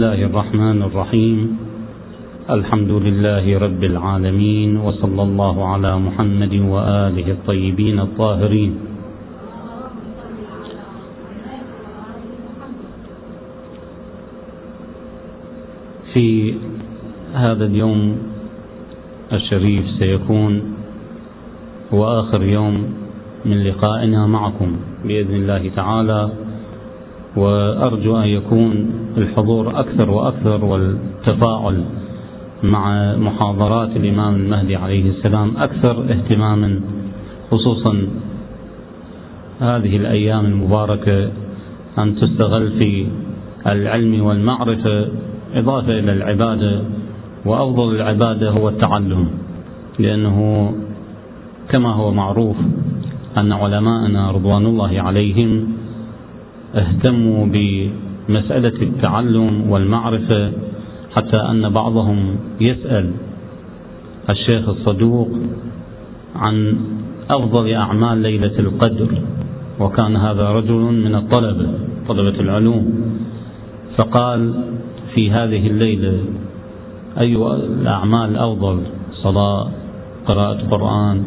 [0.00, 1.38] الله الرحمن الرحيم.
[2.50, 8.72] الحمد لله رب العالمين وصلى الله على محمد وآله الطيبين الطاهرين.
[16.16, 16.54] في
[17.34, 18.00] هذا اليوم
[19.32, 20.52] الشريف سيكون
[21.92, 22.76] هو آخر يوم
[23.44, 24.70] من لقائنا معكم
[25.04, 26.22] بإذن الله تعالى.
[27.36, 31.84] وأرجو أن يكون الحضور أكثر وأكثر والتفاعل
[32.62, 36.80] مع محاضرات الإمام المهدي عليه السلام أكثر اهتماما
[37.50, 38.06] خصوصا
[39.60, 41.30] هذه الأيام المباركة
[41.98, 43.06] أن تستغل في
[43.66, 45.08] العلم والمعرفة
[45.54, 46.82] إضافة إلى العبادة
[47.44, 49.28] وأفضل العبادة هو التعلم
[49.98, 50.72] لأنه
[51.68, 52.56] كما هو معروف
[53.36, 55.68] أن علماءنا رضوان الله عليهم
[56.74, 57.46] اهتموا
[58.30, 60.52] بمسألة التعلم والمعرفة
[61.14, 63.10] حتى أن بعضهم يسأل
[64.30, 65.28] الشيخ الصدوق
[66.36, 66.76] عن
[67.30, 69.08] أفضل أعمال ليلة القدر
[69.80, 71.68] وكان هذا رجل من الطلبة
[72.08, 73.00] طلبة العلوم.
[73.96, 74.54] فقال
[75.14, 76.18] في هذه الليلة
[77.18, 77.36] أي
[77.80, 78.80] الأعمال أفضل؟
[79.12, 79.68] صلاة
[80.26, 81.22] قراءة قرآن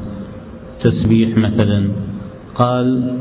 [0.83, 1.89] تسبيح مثلا.
[2.55, 3.17] قال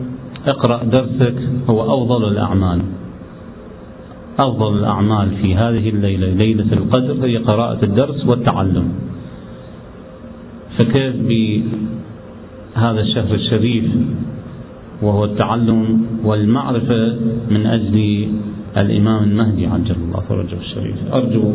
[0.47, 1.35] اقرأ درسك
[1.71, 2.81] هو أفضل الأعمال.
[4.39, 8.89] أفضل الأعمال في هذه الليلة ليلة القدر هي قراءة الدرس والتعلم.
[10.79, 13.85] فكيف بهذا الشهر الشريف
[15.03, 17.17] وهو التعلم والمعرفة
[17.51, 18.29] من أجل
[18.77, 21.55] الإمام المهدي عجل الله فرجه الشريف؟ أرجو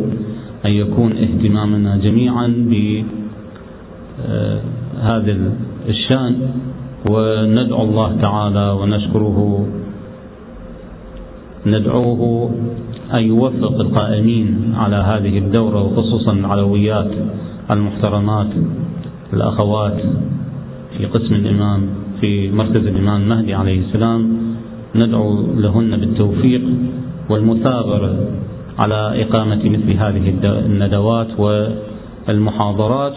[0.66, 2.46] أن يكون اهتمامنا جميعا
[4.98, 5.52] بهذا
[5.88, 6.36] الشأن
[7.10, 9.66] وندعو الله تعالى ونشكره
[11.70, 12.50] ندعوه
[13.14, 17.10] أن يوفق القائمين على هذه الدورة وخصوصا العلويات
[17.70, 18.46] المحترمات
[19.32, 19.96] الأخوات
[20.96, 21.80] في قسم الإمام
[22.20, 24.48] في مركز الإمام المهدي عليه السلام.
[24.94, 26.62] ندعو لهن بالتوفيق
[27.30, 28.16] والمثابرة
[28.78, 30.34] على إقامة مثل هذه
[30.66, 31.28] الندوات
[32.28, 33.14] والمحاضرات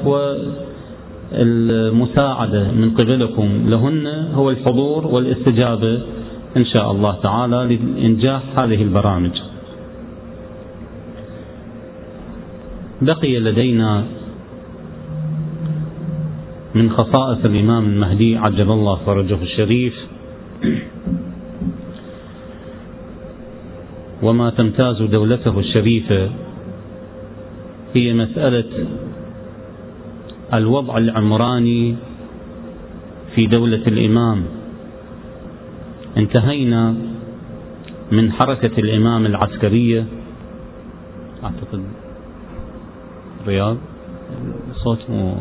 [1.33, 5.99] والمساعدة من قبلكم لهن هو الحضور والاستجابة
[6.57, 9.31] إن شاء الله تعالى لإنجاح هذه البرامج.
[13.01, 14.03] بقي لدينا
[16.75, 19.95] من خصائص الإمام المهدي عجل الله فرجه الشريف
[24.23, 26.29] وما تمتاز دولته الشريفة
[27.93, 28.63] هي مسألة
[30.53, 31.95] الوضع العمراني
[33.35, 34.43] في دولة الإمام.
[36.17, 36.95] انتهينا
[38.11, 40.05] من حركة الإمام العسكرية
[41.43, 41.83] أعتقد
[43.47, 43.77] رياض
[44.71, 45.35] الصوت مو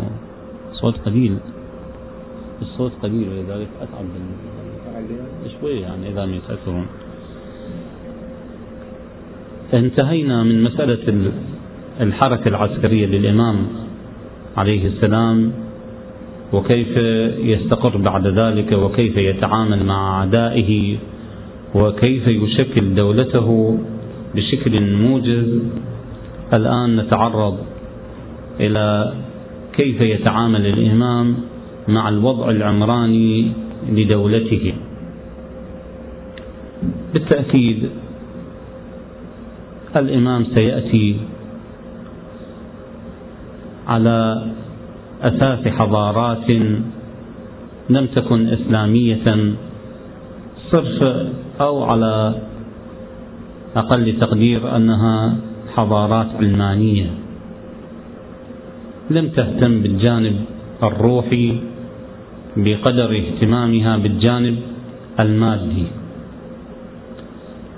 [0.72, 1.36] صوت قليل
[2.62, 4.04] الصوت قليل ولذلك أتعب
[5.60, 6.86] شوي يعني إذا ما يتأثرون.
[9.74, 11.32] انتهينا من مسألة
[12.00, 13.66] الحركة العسكرية للإمام
[14.56, 15.52] عليه السلام.
[16.52, 16.96] وكيف
[17.38, 20.96] يستقر بعد ذلك وكيف يتعامل مع أعدائه
[21.74, 23.78] وكيف يشكل دولته
[24.34, 25.62] بشكل موجز.
[26.52, 27.58] الآن نتعرض
[28.60, 29.14] إلى
[29.72, 31.36] كيف يتعامل الإمام
[31.88, 33.52] مع الوضع العمراني
[33.92, 34.74] لدولته.
[37.14, 37.88] بالتأكيد
[39.96, 41.16] الإمام سيأتي
[43.88, 44.46] على
[45.22, 46.50] أساس حضارات
[47.90, 49.26] لم تكن إسلامية
[50.70, 50.98] صرف
[51.60, 52.34] أو على
[53.76, 55.36] أقل تقدير أنها
[55.76, 57.10] حضارات علمانية.
[59.10, 60.36] لم تهتم بالجانب
[60.82, 61.56] الروحي
[62.56, 64.56] بقدر اهتمامها بالجانب
[65.20, 65.86] المادي.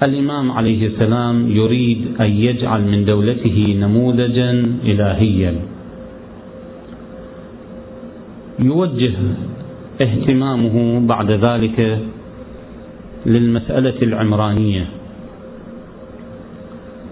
[0.03, 4.51] الإمام عليه السلام يريد أن يجعل من دولته نموذجا
[4.85, 5.55] إلهيا.
[8.63, 9.15] يوجه
[10.01, 11.99] اهتمامه بعد ذلك
[13.27, 14.87] للمسألة العمرانية.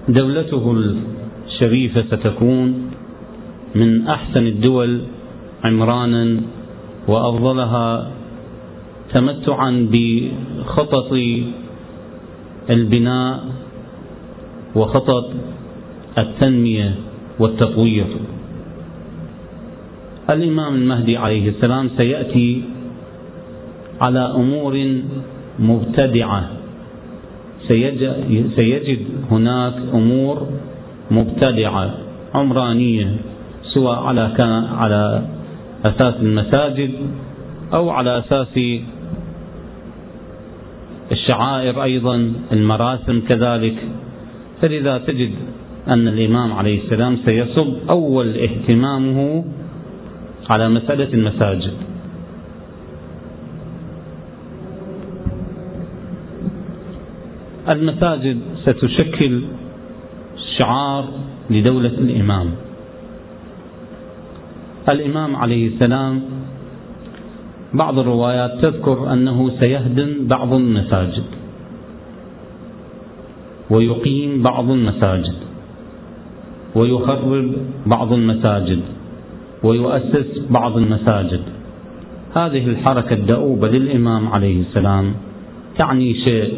[0.08, 0.64] دولته
[1.47, 2.91] الشريفة ستكون
[3.75, 5.00] من أحسن الدول
[5.64, 6.41] عمرانا
[7.08, 8.11] وأفضلها
[9.12, 11.12] تمتعا بخطط
[12.70, 13.44] البناء
[14.76, 15.31] وخطط
[16.19, 16.94] التنمية
[17.38, 18.06] والتطوير
[20.31, 22.62] الإمام المهدي عليه السلام سيأتي
[24.00, 24.75] على أمور
[25.59, 26.50] مبتدعة.
[27.69, 28.99] سيجد
[29.31, 30.47] هناك أمور
[31.11, 31.94] مبتدعة
[32.35, 33.17] عمرانية
[33.62, 34.32] سواء على
[34.73, 35.23] على
[35.85, 36.91] أساس المساجد
[37.73, 38.59] أو على أساس
[41.12, 43.77] الشعائر أيضا المراسم كذلك.
[44.62, 45.31] فلذا تجد
[45.88, 49.44] أن الإمام عليه السلام سيصب أول اهتمامه
[50.50, 51.75] على مسألة المساجد.
[57.69, 59.43] المساجد ستشكل
[60.58, 61.05] شعار
[61.50, 62.50] لدولة الإمام.
[64.88, 66.23] الإمام عليه السلام
[67.75, 71.25] بعض الروايات تذكر أنه سيهدم بعض المساجد
[73.70, 75.35] ويقيم بعض المساجد
[76.75, 77.53] ويخرب
[77.87, 79.00] بعض المساجد.
[79.62, 81.41] ويؤسس بعض المساجد.
[82.35, 85.15] هذه الحركة الدؤوبة للإمام عليه السلام
[85.79, 86.53] تعني شيء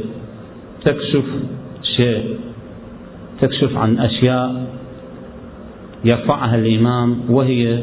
[0.85, 1.25] تكشف
[1.97, 2.37] شيء
[3.41, 4.67] تكشف عن أشياء
[6.05, 7.83] يرفعها الإمام وهي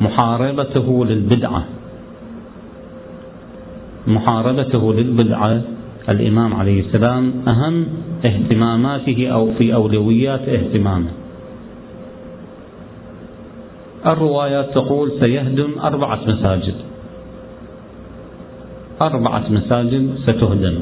[0.00, 1.64] محاربته للبدعة.
[4.06, 5.62] محاربته للبدعة
[6.08, 7.86] الإمام عليه السلام أهم
[8.24, 11.23] اهتماماته أو في أولويات اهتمامه.
[14.06, 16.74] الروايات تقول سيهدم أربعة مساجد.
[19.02, 20.80] أربعة مساجد ستهدم.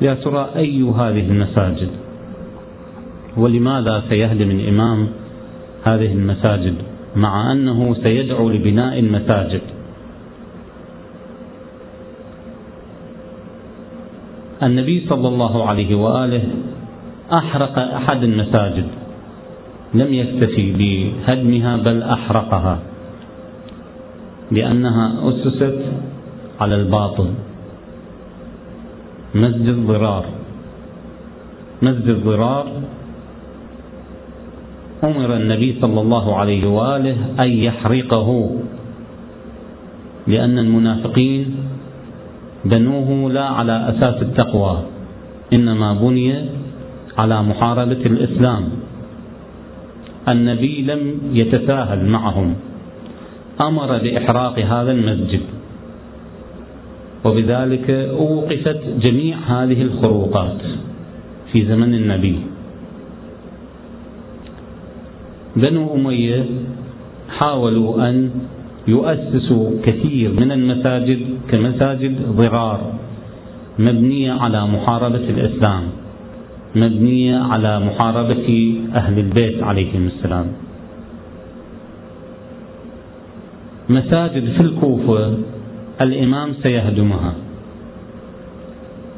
[0.00, 1.88] يا ترى أي هذه المساجد؟
[3.36, 5.08] ولماذا سيهدم الإمام
[5.84, 6.74] هذه المساجد
[7.16, 9.60] مع أنه سيدعو لبناء المساجد؟
[14.62, 16.44] النبي صلى الله عليه وآله
[17.32, 19.03] أحرق أحد المساجد.
[19.94, 22.78] لم يكتفي بهدمها بل أحرقها
[24.50, 25.78] لأنها أسست
[26.60, 27.28] على الباطل.
[29.34, 30.24] مسجد ضرار
[31.82, 32.66] مسجد ضرار
[35.04, 38.28] أمر النبي صلى الله عليه وآله أن يحرقه
[40.26, 41.56] لأن المنافقين
[42.64, 44.74] بنوه لا على أساس التقوى
[45.52, 46.44] إنما بني
[47.18, 48.64] على محاربة الإسلام.
[50.28, 52.54] النبي لم يتساهل معهم.
[53.60, 55.40] أمر بإحراق هذا المسجد.
[57.24, 60.60] وبذلك أوقفت جميع هذه الخروقات
[61.52, 62.36] في زمن النبي.
[65.56, 66.44] بنو أمية
[67.28, 68.30] حاولوا أن
[68.88, 72.92] يؤسسوا كثير من المساجد كمساجد ضرار
[73.78, 75.82] مبنية على محاربة الإسلام.
[76.74, 80.46] مبنية على محاربة أهل البيت عليهم السلام.
[83.88, 85.38] مساجد في الكوفة
[86.00, 87.34] الإمام سيهدمها.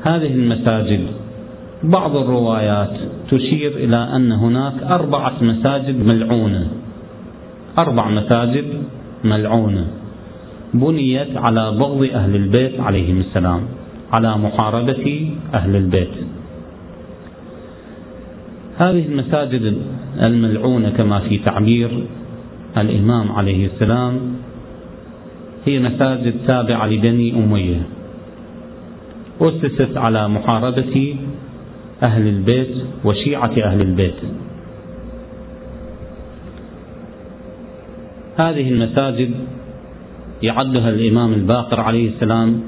[0.02, 1.06] هذه المساجد
[1.82, 2.96] بعض الروايات
[3.30, 6.66] تشير إلى أن هناك أربعة مساجد ملعونة.
[7.78, 8.64] أربع مساجد
[9.24, 9.86] ملعونة.
[10.74, 13.60] بنيت على بغض أهل البيت عليهم السلام
[14.12, 16.14] على محاربة أهل البيت.
[18.78, 19.76] هذه المساجد
[20.20, 22.04] الملعونة كما في تعبير
[22.76, 24.20] الإمام عليه السلام
[25.66, 27.82] هي مساجد تابعة لبني أمية
[29.40, 31.16] أسست على محاربة
[32.02, 32.74] أهل البيت
[33.04, 34.14] وشيعة أهل البيت.
[38.36, 39.30] هذه المساجد
[40.42, 42.60] يعدها الإمام الباقر عليه السلام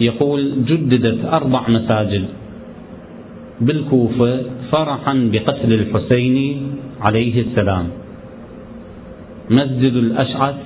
[0.00, 2.24] يقول جددت أربع مساجد.
[3.60, 4.40] بالكوفة
[4.72, 6.36] فرحا بقتل الحسين
[7.00, 7.86] عليه السلام.
[9.50, 10.60] مسجد الأشعث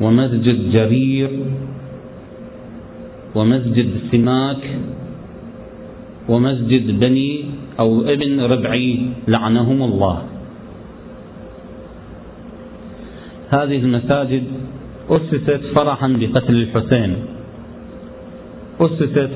[0.00, 1.30] ومسجد جرير
[3.34, 4.64] ومسجد سماك
[6.28, 7.44] ومسجد بني
[7.80, 10.16] أو ابن ربعي لعنهم الله.
[13.50, 14.44] هذه المساجد
[15.10, 17.16] أسست فرحا بقتل الحسين.
[18.80, 19.30] أسست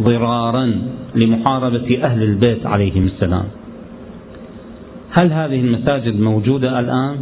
[0.00, 0.82] ضرارا
[1.14, 3.44] لمحاربة أهل البيت عليهم السلام.
[5.10, 7.16] هل هذه المساجد موجودة الآن؟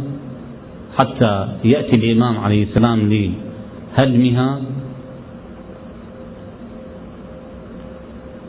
[0.97, 4.61] حتى يأتي الإمام عليه السلام لهدمها؟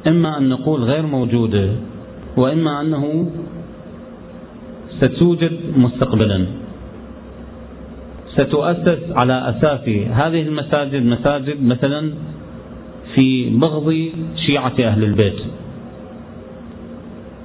[0.07, 1.69] إما أن نقول غير موجودة
[2.37, 3.31] وإما أنه
[5.01, 6.47] ستوجد مستقبلا.
[8.35, 12.11] ستؤسس على أساس هذه المساجد مساجد مثلا
[13.15, 15.41] في بغض شيعة أهل البيت.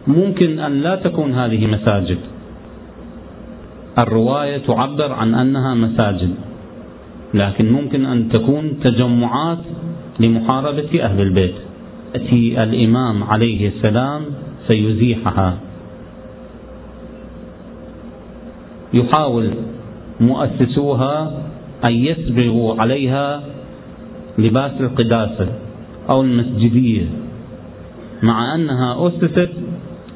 [0.08, 2.18] ممكن أن لا تكون هذه مساجد.
[3.98, 6.36] الرواية تعبر عن أنها مساجد
[7.34, 9.58] لكن ممكن أن تكون تجمعات
[10.20, 11.56] لمحاربة أهل البيت.
[12.16, 14.22] يأتي الإمام عليه السلام
[14.68, 15.58] فيزيحها.
[18.94, 19.50] يحاول
[20.20, 21.32] مؤسسوها
[21.86, 23.44] أن يسبغوا عليها
[24.40, 25.48] لباس القداسة
[26.10, 27.06] أو المسجدية
[28.24, 29.50] مع أنها أسست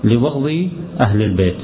[0.03, 1.61] لبغض أهل البيت.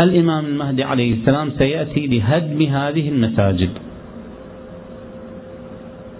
[0.00, 3.70] الإمام المهدي عليه السلام سيأتي لهدم هذه المساجد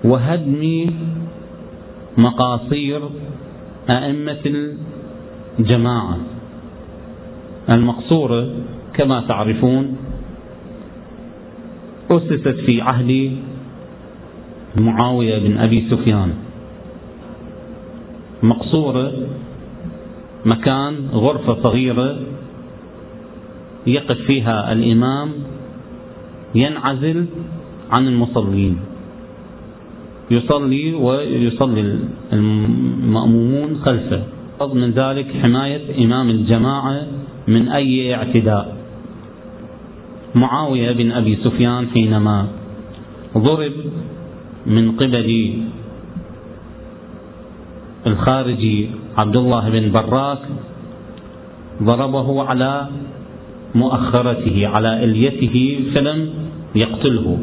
[0.04, 0.90] وهدم
[2.18, 3.00] مقاصير
[3.90, 4.70] أئمة
[5.58, 6.18] الجماعة.
[7.70, 8.48] المقصورة
[8.94, 9.96] كما تعرفون
[12.12, 13.36] أسست في عهد
[14.76, 16.34] معاوية بن أبي سفيان.
[18.42, 19.12] مقصورة
[20.44, 22.16] مكان غرفة صغيرة
[23.86, 25.28] يقف فيها الإمام
[26.54, 27.26] ينعزل
[27.90, 28.76] عن المصلين.
[30.30, 31.98] يصلي ويصلي
[32.32, 34.22] المأمومون خلفه.
[34.62, 37.06] من ذلك حماية إمام الجماعة
[37.48, 38.81] من أي اعتداء.
[40.34, 42.46] معاوية بن أبي سفيان حينما
[43.38, 43.72] ضرب
[44.66, 45.54] من قبل
[48.06, 50.38] الخارجي عبد الله بن براك
[51.82, 52.88] ضربه على
[53.74, 56.30] مؤخرته على إليته فلم
[56.74, 57.38] يقتله.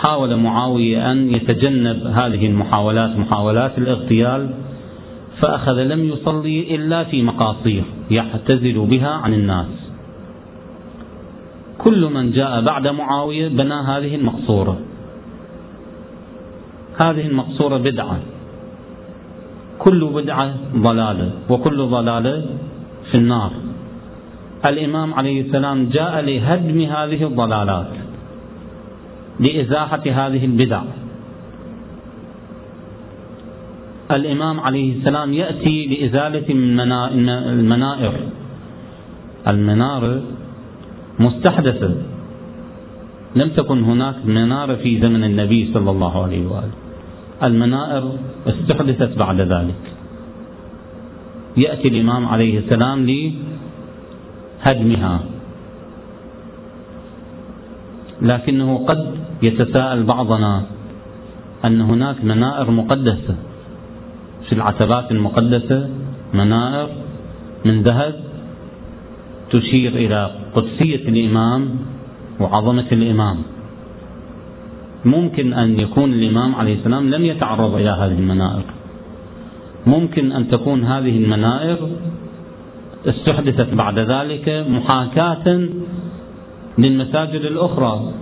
[0.00, 4.50] حاول معاوية أن يتجنب هذه المحاولات محاولات الاغتيال
[5.40, 9.81] فأخذ لم يصلي إلا في مقاصير يعتزل بها عن الناس.
[11.84, 14.78] كل من جاء بعد معاوية بنى هذه المقصورة.
[16.98, 18.18] هذه المقصورة بدعة.
[19.78, 22.46] كل بدعة ضلالة وكل ضلالة
[23.10, 23.52] في النار.
[24.66, 27.86] الإمام عليه السلام جاء لهدم هذه الضلالات
[29.40, 30.82] لإزاحة هذه البدع.
[34.10, 38.14] الإمام عليه السلام يأتي لإزالة المنائر.
[39.48, 40.22] المنارة
[41.26, 41.92] مستحدثة
[43.36, 46.76] لم تكن هناك منارة في زمن النبي صلى الله عليه وآله.
[47.42, 48.04] المنائر
[48.46, 49.82] استحدثت بعد ذلك.
[51.56, 53.06] يأتي الإمام عليه السلام
[54.62, 55.14] هدمها
[58.22, 59.00] لكنه قد
[59.42, 60.62] يتساءل بعضنا
[61.64, 63.34] أن هناك منائر مقدسة.
[64.46, 65.88] في العتبات المقدسة
[66.34, 66.88] منائر
[67.64, 68.14] من ذهب
[69.50, 71.68] تشير إلى قدسية الإمام
[72.40, 73.36] وعظمة الإمام.
[75.04, 78.64] ممكن أن يكون الإمام عليه السلام لم يتعرض إلى هذه المنائر
[79.86, 81.78] ممكن أن تكون هذه المنائر
[83.06, 85.68] استحدثت بعد ذلك محاكاة
[86.78, 88.12] للمساجد الأخرى.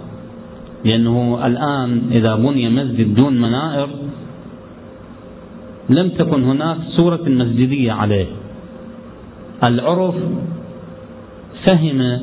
[0.85, 3.89] لأنه الآن إذا بني مسجد دون منائر
[5.89, 8.27] لم تكن هناك صورة المسجدية عليه.
[9.65, 10.15] العرف
[11.65, 12.21] فهم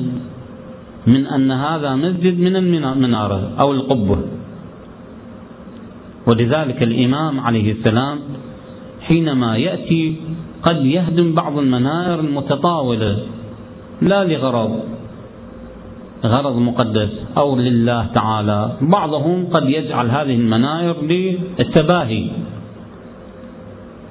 [1.06, 4.18] من أن هذا مسجد من المنارة أو القبة.
[6.26, 8.18] ولذلك الإمام عليه السلام
[9.00, 10.16] حينما يأتي
[10.62, 13.18] قد يهدم بعض المنائر المتطاولة
[14.02, 14.80] لا لغرض
[16.24, 18.70] غرض مقدس أو لله تعالى.
[18.80, 22.30] بعضهم قد يجعل هذه المنائر للتباهي.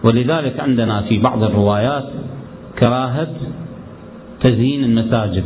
[0.03, 2.07] ولذلك عندنا في بعض الروايات
[2.79, 3.33] كراهة
[4.41, 5.43] تزيين المساجد.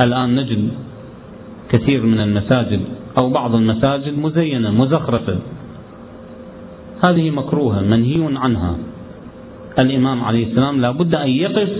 [0.00, 0.68] الآن نجد
[1.68, 2.80] كثير من المساجد
[3.18, 5.38] أو بعض المساجد مزينة مزخرفة.
[7.00, 8.76] هذه مكروهة منهي عنها.
[9.78, 11.72] الإمام عليه السلام لا بد أن يقف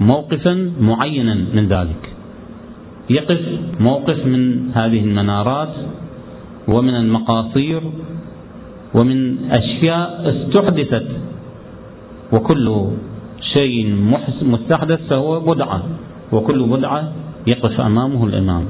[0.00, 2.14] موقفا معينا من ذلك.
[3.10, 3.40] يقف
[3.80, 5.74] موقف من هذه المنارات
[6.68, 7.82] ومن المقاصير
[8.94, 11.06] ومن أشياء استحدثت.
[12.32, 12.86] وكل
[13.52, 13.94] شيء
[14.42, 15.82] مستحدث فهو بدعة
[16.32, 17.12] وكل بدعة
[17.46, 18.64] يقف أمامه الإمام.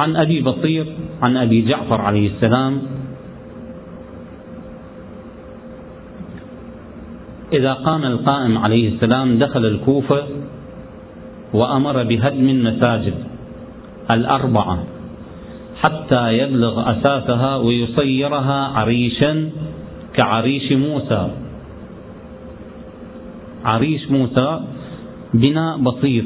[0.00, 0.86] عن أبي بصير
[1.22, 2.82] عن أبي جعفر عليه السلام
[7.52, 10.22] إذا قام القائم عليه السلام دخل الكوفة
[11.54, 13.14] وأمر بهدم المساجد
[14.10, 14.78] الأربعة
[15.80, 19.50] حتى يبلغ أساسها ويصيرها عريشا
[20.14, 21.30] كعريش موسى.
[23.64, 24.60] عريش موسى
[25.34, 26.24] بناء بسيط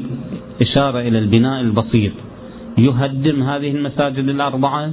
[0.62, 2.12] إشارة إلى البناء البسيط.
[2.78, 4.90] يهدم هذه المساجد الأربعة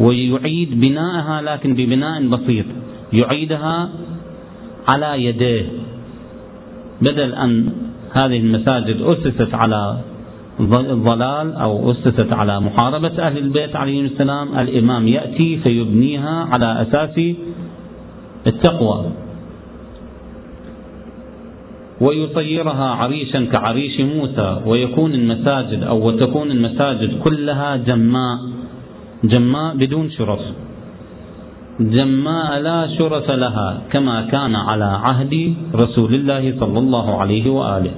[0.00, 2.66] ويعيد بناءها لكن ببناء بسيط.
[3.12, 3.90] يعيدها
[4.88, 5.66] على يديه.
[7.00, 7.72] بدل أن
[8.12, 9.98] هذه المساجد أسست على
[10.60, 17.20] الضلال أو أسست على محاربة أهل البيت عليهم السلام الإمام يأتي فيبنيها على أساس
[18.46, 19.04] التقوى.
[22.00, 28.38] ويصيرها عريشا كعريش موسى ويكون المساجد أو وتكون المساجد كلها جماء
[29.24, 30.40] جماء بدون شرف.
[31.80, 37.94] جماء لا شرف لها كما كان على عهد رسول الله صلى الله عليه وآله.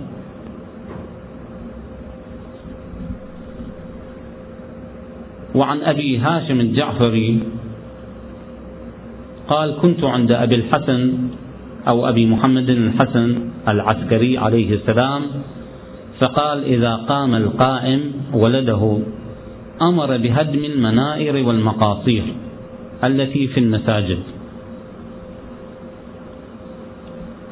[5.54, 7.38] وعن أبي هاشم الجعفري
[9.50, 11.14] قال كنت عند أبي الحسن
[11.88, 15.22] أو أبي محمد الحسن العسكري عليه السلام
[16.18, 18.00] فقال إذا قام القائم
[18.34, 18.98] ولده
[19.82, 22.22] أمر بهدم المنائر والمقاصير
[23.04, 24.18] التي في المساجد.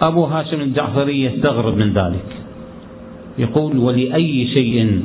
[0.02, 2.36] أبو هاشم الجعفري يستغرب من ذلك.
[3.38, 5.02] يقول ولأي شيء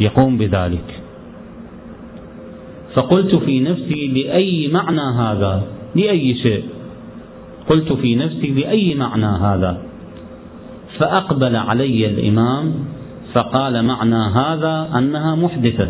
[0.00, 1.00] يقوم بذلك؟
[2.94, 5.62] فقلت في نفسي لأي معنى هذا؟
[5.94, 6.64] لأي شيء.
[7.68, 9.82] قلت في نفسي لأي معنى هذا؟
[10.98, 12.74] فأقبل علي الإمام
[13.32, 15.88] فقال معنى هذا أنها محدثة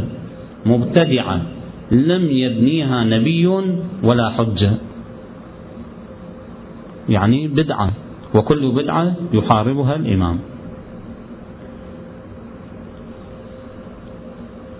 [0.66, 1.42] مبتدعة
[1.90, 3.46] لم يبنيها نبي
[4.02, 4.72] ولا حجة.
[7.08, 7.90] يعني بدعة
[8.34, 10.38] وكل بدعة يحاربها الإمام.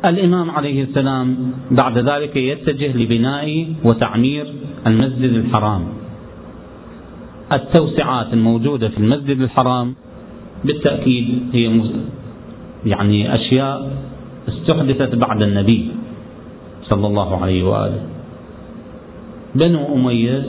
[0.05, 1.37] الإمام عليه السلام
[1.71, 4.47] بعد ذلك يتجه لبناء وتعمير
[4.87, 5.83] المسجد الحرام.
[7.53, 9.95] التوسعات الموجودة في المسجد الحرام
[10.65, 11.81] بالتأكيد هي
[12.87, 13.97] يعني أشياء
[14.49, 15.89] استحدثت بعد النبي
[16.83, 18.03] صلى الله عليه وآله.
[19.55, 20.45] بنو أمية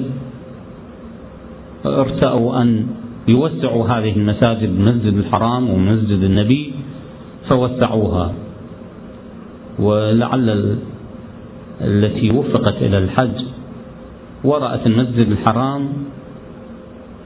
[1.85, 2.87] ارتأوا أن
[3.27, 6.73] يوسعوا هذه المساجد المسجد الحرام ومسجد النبي
[7.49, 8.33] فوسعوها.
[9.79, 10.77] ولعل
[11.81, 13.41] التي وفقت إلى الحج
[14.45, 15.81] ورأت المسجد الحرام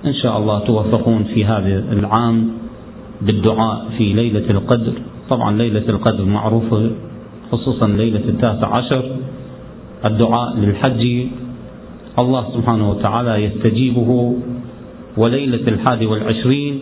[0.05, 2.49] إن شاء الله توفقون في هذا العام
[3.21, 4.93] بالدعاء في ليلة القدر.
[5.29, 6.91] طبعا ليلة القدر معروفة
[7.51, 9.03] خصوصا ليلة التاسع عشر
[10.05, 11.27] الدعاء للحج.
[12.19, 14.35] الله سبحانه وتعالى يستجيبه.
[15.17, 16.75] وليلة الحادي والعشرين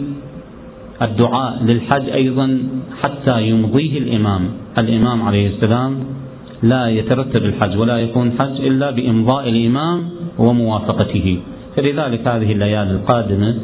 [1.02, 2.60] الدعاء للحج أيضا
[3.02, 4.44] حتى يمضيه الإمام
[4.78, 6.17] الإمام عليه السلام.
[6.64, 11.40] لا يترتب الحج ولا يكون حج إلا بإمضاء الإمام وموافقته.
[11.76, 13.56] فلذلك هذه الليالي القادمة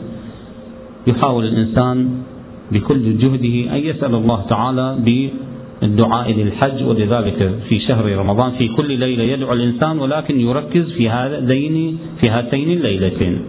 [1.08, 2.10] يحاول الإنسان
[2.72, 9.24] بكل جهده أن يسأل الله تعالى بالدعاء للحج ولذلك في شهر رمضان في كل ليلة
[9.24, 13.40] يدعو الإنسان ولكن يركز في هذين في هاتين الليلتين.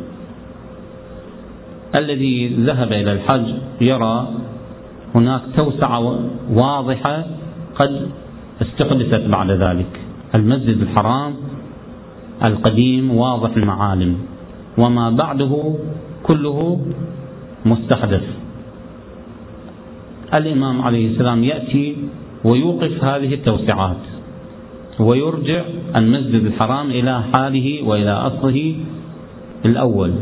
[1.94, 3.46] الذي ذهب إلى الحج
[3.80, 4.28] يرى
[5.14, 6.20] هناك توسعة
[6.52, 7.24] واضحة
[7.74, 8.08] قد
[8.62, 10.00] استحدثت بعد ذلك.
[10.34, 11.32] المسجد الحرام
[12.44, 14.16] القديم واضح المعالم
[14.78, 15.74] وما بعده
[16.22, 16.80] كله
[17.66, 18.24] مستحدث.
[20.34, 21.96] الإمام عليه السلام يأتي
[22.44, 24.02] ويوقف هذه التوسعات
[25.00, 25.62] ويرجع
[25.96, 28.74] المسجد الحرام إلى حاله وإلى أصله
[29.64, 30.12] الأول.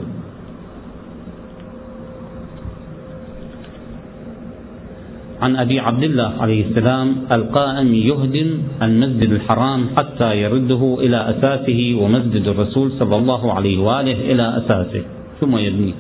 [5.43, 8.49] عن أبي عبد الله عليه السلام القائم يهدم
[8.83, 15.03] المسجد الحرام حتى يرده إلى أساسه ومسجد الرسول صلى الله عليه وآله إلى أساسه
[15.41, 15.93] ثم يبنيه.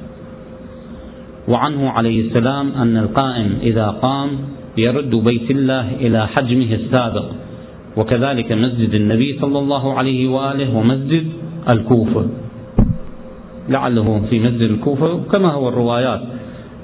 [1.48, 4.28] وعنه عليه السلام أن القائم إذا قام
[4.78, 7.26] يرد بيت الله إلى حجمه السابق
[7.96, 11.26] وكذلك مسجد النبي صلى الله عليه وآله ومسجد
[11.68, 12.26] الكوفة.
[13.68, 16.20] لعله في مسجد الكوفة كما هو الروايات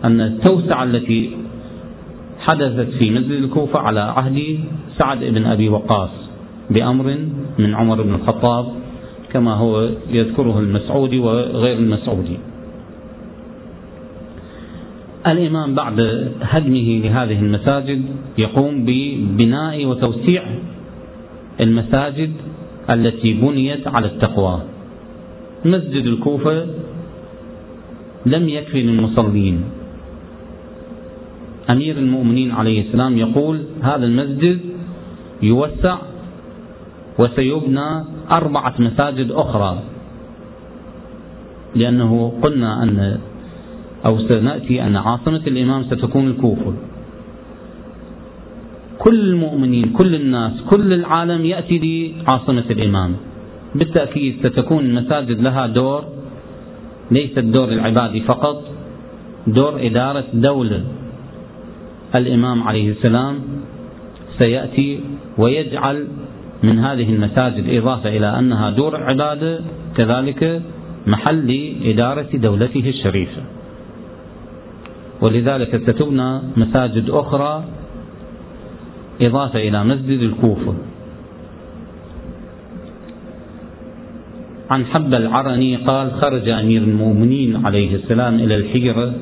[0.04, 1.30] أن التوسعة التي
[2.48, 4.58] حدثت في مسجد الكوفة على عهد
[4.98, 6.10] سعد بن أبي وقاص
[6.70, 7.16] بأمر
[7.58, 8.66] من عمر بن الخطاب
[9.32, 12.36] كما هو يذكره المسعودي وغير المسعودي.
[15.26, 16.00] الإمام بعد
[16.42, 18.02] هدمه لهذه المساجد
[18.38, 20.42] يقوم ببناء وتوسيع
[21.60, 22.32] المساجد
[22.90, 24.62] التي بنيت على التقوى.
[25.64, 26.66] مسجد الكوفة
[28.26, 29.77] لم يكفي للمصلين.
[31.70, 34.60] أمير المؤمنين عليه السلام يقول هذا المسجد
[35.42, 35.98] يوسع
[37.18, 39.78] وسيبنى أربعة مساجد أخرى.
[41.74, 43.18] لأنه قلنا أن
[44.06, 46.72] أو سنأتي أن عاصمة الإمام ستكون الكوفة.
[48.98, 53.16] كل المؤمنين كل الناس كل العالم يأتي لعاصمة الإمام.
[53.74, 56.04] بالتأكيد ستكون المساجد لها دور
[57.10, 58.64] ليس الدور العبادي فقط
[59.46, 60.84] دور إدارة دولة.
[62.14, 63.38] الإمام عليه السلام
[64.38, 65.00] سيأتي
[65.38, 66.06] ويجعل
[66.62, 69.60] من هذه المساجد إضافة إلى أنها دور عبادة
[69.96, 70.62] كذلك
[71.06, 73.42] محل لإدارة دولته الشريفة.
[75.20, 77.64] ولذلك ستبنى مساجد أخرى
[79.22, 80.74] إضافة إلى مسجد الكوفة.
[84.70, 89.12] عن حب العرني قال خرج أمير المؤمنين عليه السلام إلى الحيرة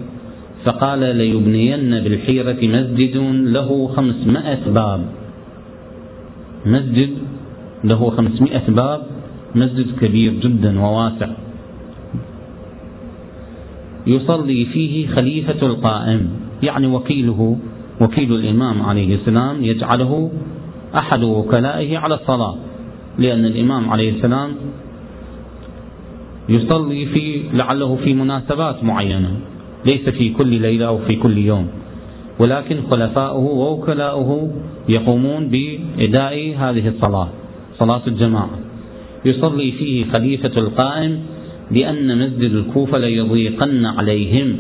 [0.67, 3.17] فقال ليبنين بالحيرة مسجد
[3.55, 5.01] له خمسمائة باب.
[6.67, 7.11] مسجد
[7.85, 9.03] له خمسمائة باب
[9.55, 11.29] مسجد كبير جدا وواسع.
[14.07, 16.31] يصلي فيه خليفة القائم
[16.63, 17.59] يعني وكيله
[18.01, 20.31] وكيل الإمام عليه السلام يجعله
[20.99, 22.57] أحد وكلائه على الصلاة.
[23.19, 24.51] لأن الإمام عليه السلام
[26.49, 29.31] يصلي في لعله في مناسبات معينة.
[29.87, 31.66] ليس في كل ليلة أو في كل يوم.
[32.38, 34.51] ولكن خلفاؤه ووكلاؤه
[34.88, 37.29] يقومون بإداء هذه الصلاة
[37.79, 38.59] صلاة الجماعة.
[39.25, 41.18] يصلي فيه خليفة القائم
[41.70, 44.57] لأن مسجد الكوفة ليضيقن عليهم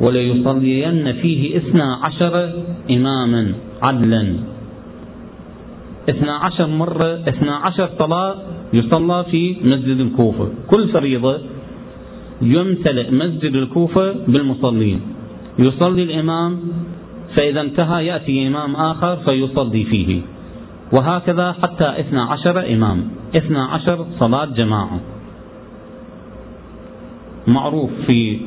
[0.00, 2.34] وليصلين فيه اثنا عشر
[2.90, 3.52] إماما
[3.82, 4.34] عدلا.
[6.08, 8.34] اثنا عشر مرة اثنا عشر صلاة
[8.72, 10.48] يصلى في مسجد الكوفة.
[10.66, 11.38] كل فريضة
[12.42, 15.00] يمتلئ مسجد الكوفة بالمصلين.
[15.58, 16.60] يصلي الإمام
[17.34, 20.20] فإذا انتهى يأتي إمام آخر فيصلي فيه.
[20.92, 23.08] وهكذا حتى اثنا عشر إمام.
[23.36, 25.00] اثنا عشر صلاة جماعة.
[27.46, 28.38] معروف في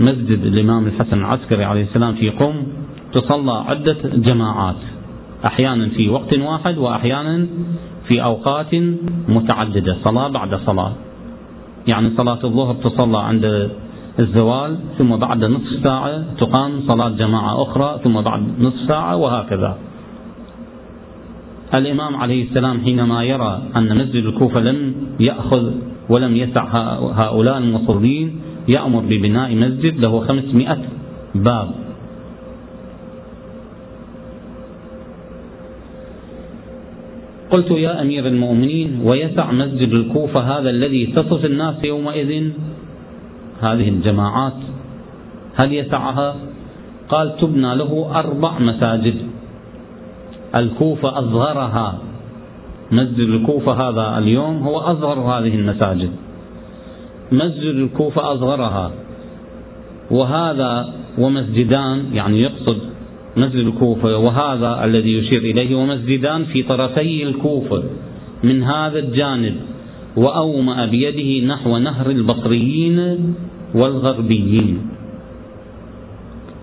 [0.00, 2.54] مسجد الإمام الحسن العسكري عليه السلام في قم
[3.12, 4.82] تصلى عدة جماعات.
[5.44, 7.46] أحيانا في وقت واحد وأحيانا
[8.08, 8.74] في أوقات
[9.28, 10.92] متعددة صلاة بعد صلاة.
[11.86, 13.70] يعني صلاة الظهر تصلى عند
[14.18, 19.76] الزوال ثم بعد نصف ساعة تقام صلاة جماعة أخرى ثم بعد نصف ساعة وهكذا.
[21.74, 25.70] الإمام عليه السلام حينما يرى أن مسجد الكوفة لم يأخذ
[26.08, 26.64] ولم يسع
[27.14, 30.78] هؤلاء المصلين يأمر ببناء مسجد له خمسمائة
[31.34, 31.83] باب.
[37.54, 42.50] قلت يا أمير المؤمنين ويسع مسجد الكوفة هذا الذي تصف الناس يومئذ؟
[43.60, 44.58] هذه الجماعات.
[45.54, 46.36] هل يسعها؟
[47.08, 49.14] قال تبنى له أربع مساجد.
[50.54, 51.98] الكوفة أصغرها
[52.92, 56.10] مسجد الكوفة هذا اليوم هو أصغر هذه المساجد.
[57.32, 58.90] مسجد الكوفة أصغرها
[60.10, 62.93] وهذا ومسجدان يعني يقصد
[63.36, 67.82] مسجد الكوفة وهذا الذي يشير إليه ومسجدان في طرفي الكوفة
[68.44, 69.54] من هذا الجانب
[70.16, 73.18] وأومأ بيده نحو نهر البصريين
[73.74, 74.78] والغربيين.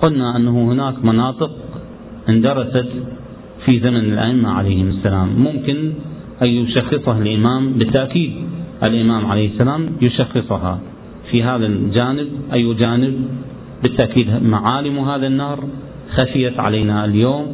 [0.01, 1.51] قلنا أنه هناك مناطق
[2.29, 2.89] اندرست
[3.65, 5.29] في زمن الأئمة عليهم السلام.
[5.37, 5.91] ممكن
[6.41, 8.31] أن يشخصها الإمام بالتأكيد.
[8.83, 10.79] الإمام عليه السلام يشخصها
[11.31, 13.13] في هذا الجانب أي جانب
[13.83, 15.63] بالتأكيد معالم هذا النهر
[16.15, 17.47] خفيت علينا اليوم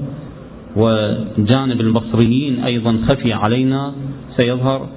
[0.76, 3.94] وجانب البصريين أيضا خفي علينا
[4.38, 4.88] سيظهر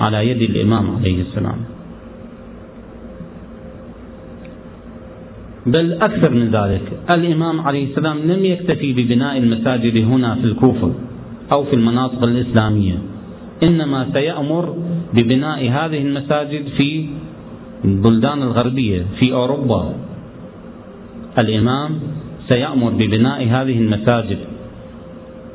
[0.00, 1.56] على يد الإمام عليه السلام.
[5.66, 10.92] بل أكثر من ذلك الإمام عليه السلام لم يكتفي ببناء المساجد هنا في الكوفة
[11.52, 12.98] أو في المناطق الإسلامية
[13.62, 14.76] إنما سيأمر
[15.14, 17.06] ببناء هذه المساجد في
[17.84, 19.94] البلدان الغربية في أوروبا.
[21.38, 22.00] الإمام
[22.48, 24.38] سيأمر ببناء هذه المساجد.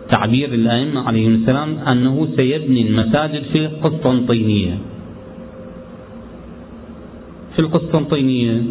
[0.10, 4.78] تعبير الأئمة عليهم السلام أنه سيبني المساجد في القسطنطينية.
[7.56, 8.62] في القسطنطينية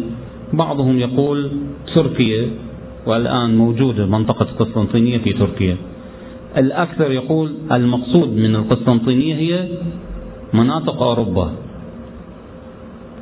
[0.53, 1.51] بعضهم يقول
[1.95, 2.47] تركيا
[3.05, 5.77] والآن موجودة منطقة قسطنطينية في تركيا.
[6.57, 9.67] الأكثر يقول المقصود من القسطنطينية هي
[10.53, 11.51] مناطق أوروبا.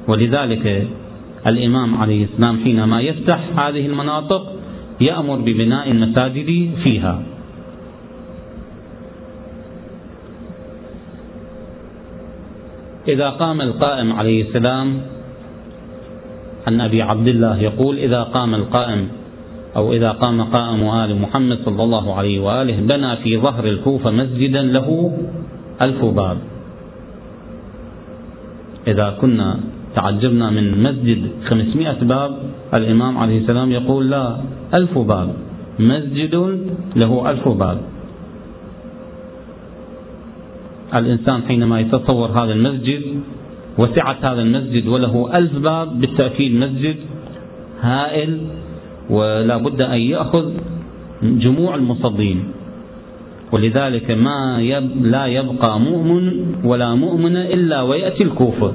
[0.08, 0.88] ولذلك
[1.48, 4.54] الإمام عليه السلام حينما يفتح هذه المناطق
[5.02, 7.22] يأمر ببناء المساجد فيها.
[13.08, 15.02] إذا قام القائم عليه السلام
[16.68, 19.08] عن أبي عبد الله يقول إذا قام القائم
[19.76, 24.62] أو إذا قام قائم آل محمد صلى الله عليه وآله بنى في ظهر الكوفة مسجدا
[24.62, 25.18] له
[25.82, 26.38] ألف باب.
[28.88, 29.60] إذا كنا
[29.96, 32.32] تعجبنا من مسجد خمسمائة باب
[32.74, 34.38] الإمام عليه السلام يقول لا
[34.74, 35.30] ألف باب
[35.80, 36.36] مسجد
[36.96, 37.78] له ألف باب.
[40.96, 43.02] الإنسان حينما يتصور هذا المسجد
[43.78, 46.96] وسعة هذا المسجد وله ألف باب بالتأكيد مسجد
[47.82, 48.40] هائل
[49.10, 50.46] ولا بد أن يأخذ
[51.24, 52.44] جموع المصلين.
[53.52, 56.24] ولذلك ما يب لا يبقى مؤمن
[56.64, 58.74] ولا مؤمن إلا ويأتي الكوفة.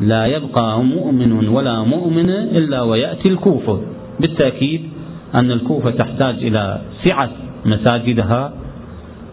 [0.00, 3.80] لا يبقى مؤمن ولا مؤمن إلا ويأتي الكوفة.
[4.20, 4.82] بالتأكيد
[5.34, 7.30] أن الكوفة تحتاج إلى سعة
[7.66, 8.52] مساجدها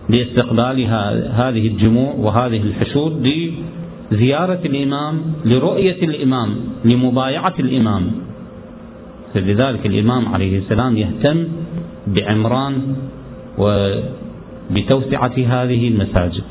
[0.10, 3.27] لاستقبالها هذه الجموع وهذه الحشود
[4.12, 6.49] لزيارة الإمام لرؤية الإمام
[6.86, 8.12] لمبايعة الإمام.
[9.34, 11.47] فلذلك الإمام عليه السلام يهتم
[12.08, 12.95] بعمران
[13.58, 16.43] وبتوسعة هذه المساجد.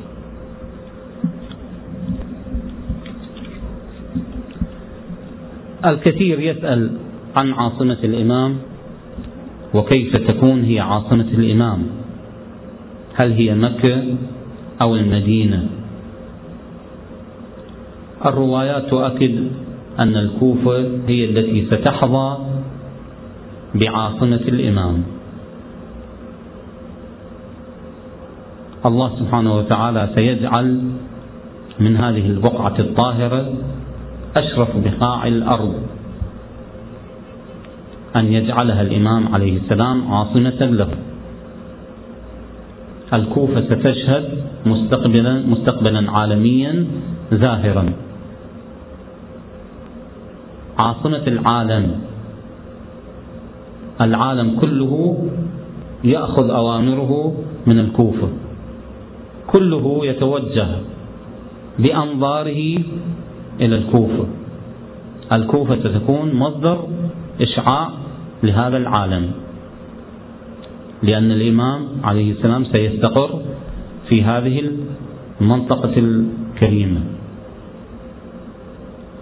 [5.87, 6.90] الكثير يسأل
[7.37, 8.57] عن عاصمة الإمام
[9.75, 11.87] وكيف تكون هي عاصمة الإمام.
[13.14, 14.05] هل هي مكة
[14.81, 15.66] أو المدينة؟
[18.25, 19.49] الروايات تؤكد
[19.99, 22.37] أن الكوفة هي التي ستحظى
[23.75, 25.03] بعاصمة الإمام.
[28.87, 30.81] الله سبحانه وتعالى سيجعل
[31.81, 33.53] من هذه البقعة الطاهرة
[34.37, 35.75] أشرف بقاع الأرض.
[38.16, 40.88] أن يجعلها الإمام عليه السلام عاصمة له.
[43.12, 44.25] الكوفة ستشهد
[44.66, 46.87] مستقبلا مستقبلا عالميا
[47.33, 47.92] زاهرا.
[50.79, 52.01] عاصمة العالم.
[54.01, 55.27] العالم كله
[56.05, 57.35] يأخذ أوامره
[57.66, 58.29] من الكوفة.
[59.46, 60.68] كله يتوجه
[61.79, 62.79] بأنظاره
[63.60, 64.26] إلى الكوفة.
[65.32, 66.88] الكوفة ستكون مصدر
[67.40, 67.90] إشعاع
[68.42, 69.30] لهذا العالم
[71.02, 73.40] لأن الإمام عليه السلام سيستقر
[74.08, 74.70] في هذه
[75.40, 77.00] المنطقة الكريمة.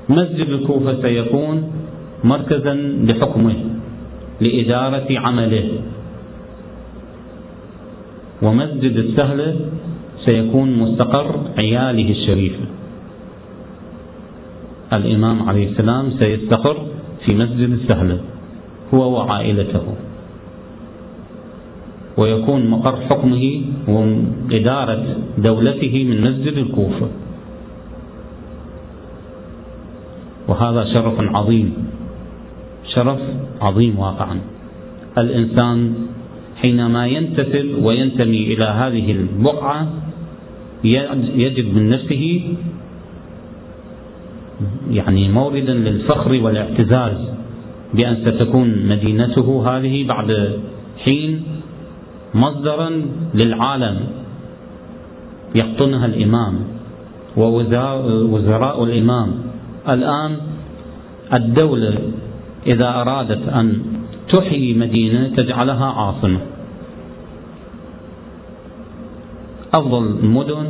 [0.09, 1.71] مسجد الكوفة سيكون
[2.25, 3.55] مركزا لحكمه
[4.41, 5.69] لإدارة عمله.
[8.43, 9.57] ومسجد السهلة
[10.25, 12.65] سيكون مستقر عياله الشريفة
[14.93, 16.77] الإمام عليه السلام سيستقر
[17.25, 18.19] في مسجد السهلة
[18.95, 19.87] هو وعائلته.
[22.17, 23.45] ويكون مقر حكمه
[23.89, 25.05] وإدارة
[25.39, 27.09] دولته من مسجد الكوفة.
[30.49, 31.69] وهذا شرف عظيم
[32.95, 33.21] شرف
[33.61, 34.37] عظيم واقعا.
[35.19, 35.95] الإنسان
[36.57, 39.89] حينما ينتسب وينتمي إلى هذه البقعة
[41.35, 42.25] يجد من نفسه
[44.91, 47.17] يعني موردا للفخر والاعتزاز
[47.95, 50.59] بأن ستكون مدينته هذه بعد
[51.05, 51.43] حين
[52.35, 52.91] مصدرا
[53.35, 53.97] للعالم
[55.55, 56.55] يقطنها الإمام
[57.37, 59.29] ووزراء الإمام.
[59.89, 60.37] الآن
[61.33, 61.99] الدولة
[62.67, 63.83] إذا أرادت أن
[64.29, 66.41] تحيي مدينة تجعلها عاصمة.
[69.75, 70.67] أفضل المدن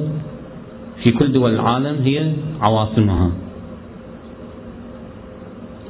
[1.03, 3.31] في كل دول العالم هي عواصمها.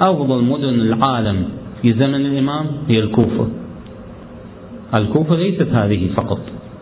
[0.00, 1.44] أفضل مدن العالم
[1.83, 3.48] في زمن الإمام هي الكوفة.
[4.94, 6.40] الكوفة ليست هذه فقط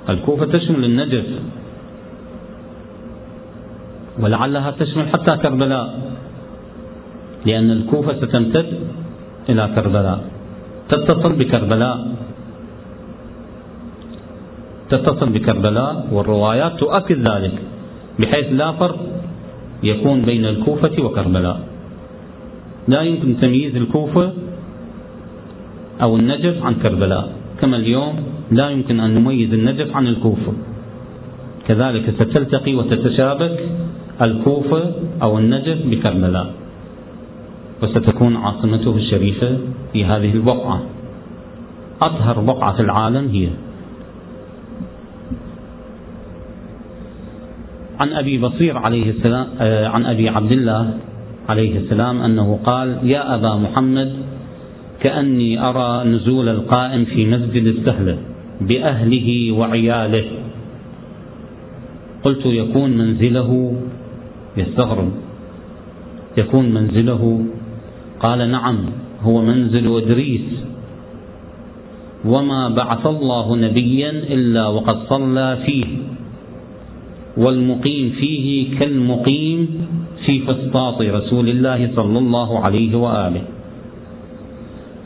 [0.08, 1.24] الكوفة تشمل النجف
[4.20, 6.12] ولعلها تشمل حتى كربلاء
[7.46, 8.66] لأن الكوفة ستمتد
[9.48, 10.24] إلى كربلاء
[10.88, 12.14] تتصل بكربلاء
[14.90, 17.56] تتصل بكربلاء والروايات تؤكد ذلك
[18.18, 18.98] بحيث لا فرق
[19.82, 21.71] يكون بين الكوفة وكربلاء.
[22.88, 24.32] لا يمكن تمييز الكوفة
[26.02, 27.32] أو النجف عن كربلاء.
[27.60, 28.14] كما اليوم
[28.50, 30.52] لا يمكن أن نميز النجف عن الكوفة.
[31.68, 33.58] كذلك ستلتقي وتتشابك
[34.22, 34.92] الكوفة
[35.22, 36.54] أو النجف بكربلاء.
[37.82, 39.58] وستكون عاصمته الشريفة
[39.92, 40.82] في هذه البقعة.
[42.02, 43.48] أطهر بقعة في العالم هي.
[48.00, 50.94] عن أبي بصير عليه السلام آه، عن أبي عبد الله
[51.48, 54.12] عليه السلام أنه قال يا أبا محمد
[55.00, 58.18] كأني أرى نزول القائم في مسجد السهلة
[58.60, 60.24] بأهله وعياله.
[62.24, 63.72] قلت يكون منزله
[64.56, 65.10] يستغرب.
[66.36, 67.44] يكون منزله؟
[68.20, 68.78] قال نعم
[69.22, 70.48] هو منزل إدريس.
[72.24, 75.86] وما بعث الله نبيا إلا وقد صلى فيه
[77.36, 79.68] والمقيم فيه كالمقيم
[80.26, 83.42] في فسطاط رسول الله صلى الله عليه وآله.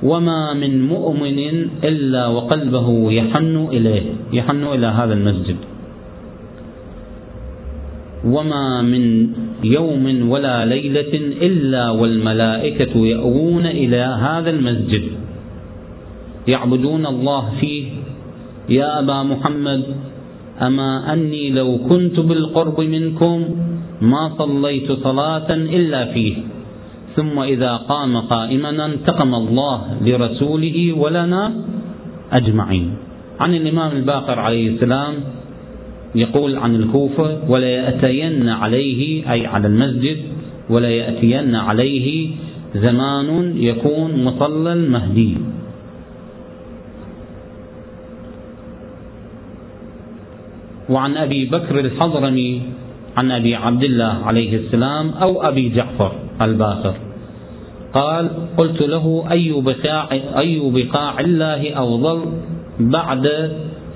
[0.03, 1.39] وما من مؤمن
[1.85, 4.03] إلا وقلبه يحن إليه
[4.33, 5.57] يحن إلى هذا المسجد.
[8.27, 9.29] وما من
[9.65, 15.03] يوم ولا ليلة إلا والملائكة يأوون إلى هذا المسجد.
[16.49, 17.85] يعبدون الله فيه.
[18.69, 19.83] يا أبا محمد
[20.63, 23.45] أما أني لو كنت بالقرب منكم
[24.01, 26.37] ما صليت صلاة إلا فيه.
[27.17, 31.53] ثم إذا قام قائما انتقم الله لرسوله ولنا
[32.33, 32.95] أجمعين.
[33.41, 35.15] عن الإمام الباقر عليه السلام
[36.15, 40.17] يقول عن الكوفة ولا يأتين عليه أي على المسجد
[40.71, 42.31] ولا يأتين عليه
[42.75, 45.37] زمان يكون مصلى المهدي.
[50.91, 52.63] وعن أبي بكر الحضرمي
[53.17, 56.95] عن أبي عبد الله عليه السلام أو أبي جعفر الباقر
[57.95, 62.21] قال قلت له أي بقاع, أي بقاع الله أفضل
[62.81, 63.53] بعد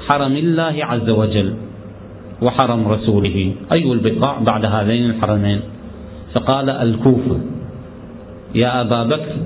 [0.07, 1.55] حرم الله عز وجل
[2.43, 5.61] وحرم رسوله؟ أي البقاع بعد هذين الحرمين؟
[6.35, 7.41] فقال الكوفة
[8.55, 9.37] يا أبا بكر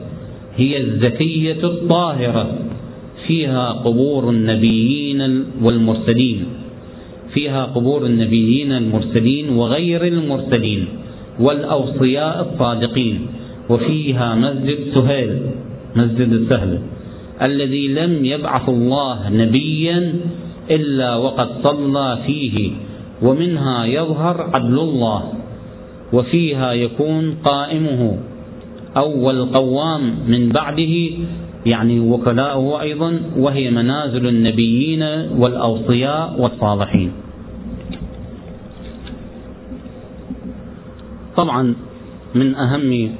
[0.56, 2.46] هي الزكية الطاهرة
[3.26, 6.44] فيها قبور النبيين والمرسلين.
[7.34, 10.86] فيها قبور النبيين المرسلين وغير المرسلين
[11.40, 13.26] والأوصياء الصادقين
[13.70, 15.30] وفيها مسجد سهيل
[15.96, 16.80] مسجد السهل
[17.42, 20.14] الذي لم يبعث الله نبيا
[20.70, 22.70] إلا وقد صلى فيه
[23.22, 25.32] ومنها يظهر عدل الله
[26.12, 28.18] وفيها يكون قائمه
[28.96, 31.10] أول قوام من بعده
[31.66, 35.02] يعني وكلاؤه أيضا وهي منازل النبيين
[35.38, 37.12] والأوصياء والصالحين.
[41.36, 41.74] طبعا
[42.34, 43.10] من أهم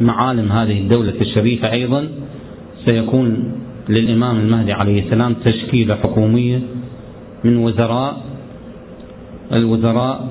[0.00, 2.08] معالم هذه الدولة الشريفة أيضا
[2.84, 3.52] سيكون
[3.88, 6.60] للإمام المهدي عليه السلام تشكيلة حكومية
[7.44, 8.20] من وزراء
[9.52, 10.28] الوزراء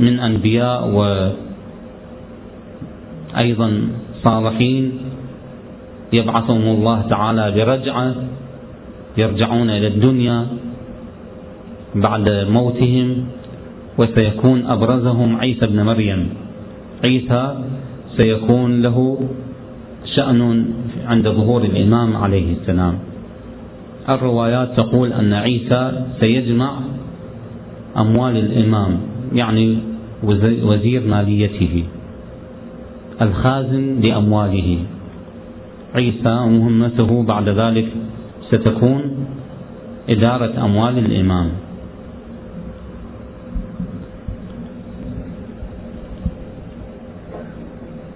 [0.00, 0.88] من أنبياء
[3.34, 3.88] وأيضا
[4.24, 4.92] صالحين
[6.12, 8.14] يبعثهم الله تعالى برجعة
[9.16, 10.46] يرجعون إلى الدنيا
[11.94, 13.24] بعد موتهم
[13.98, 16.28] وسيكون أبرزهم عيسى بن مريم.
[17.04, 17.54] عيسى
[18.16, 19.18] سيكون له
[20.14, 20.40] شأن
[21.06, 22.94] عند ظهور الإمام عليه السلام.
[24.08, 26.72] الروايات تقول أن عيسى سيجمع
[27.96, 28.98] أموال الإمام
[29.34, 29.78] يعني
[30.62, 31.84] وزير ماليته
[33.22, 34.78] الخازن لأمواله
[35.94, 37.88] عيسى مهمته بعد ذلك
[38.48, 39.26] ستكون
[40.08, 41.50] إدارة أموال الإمام.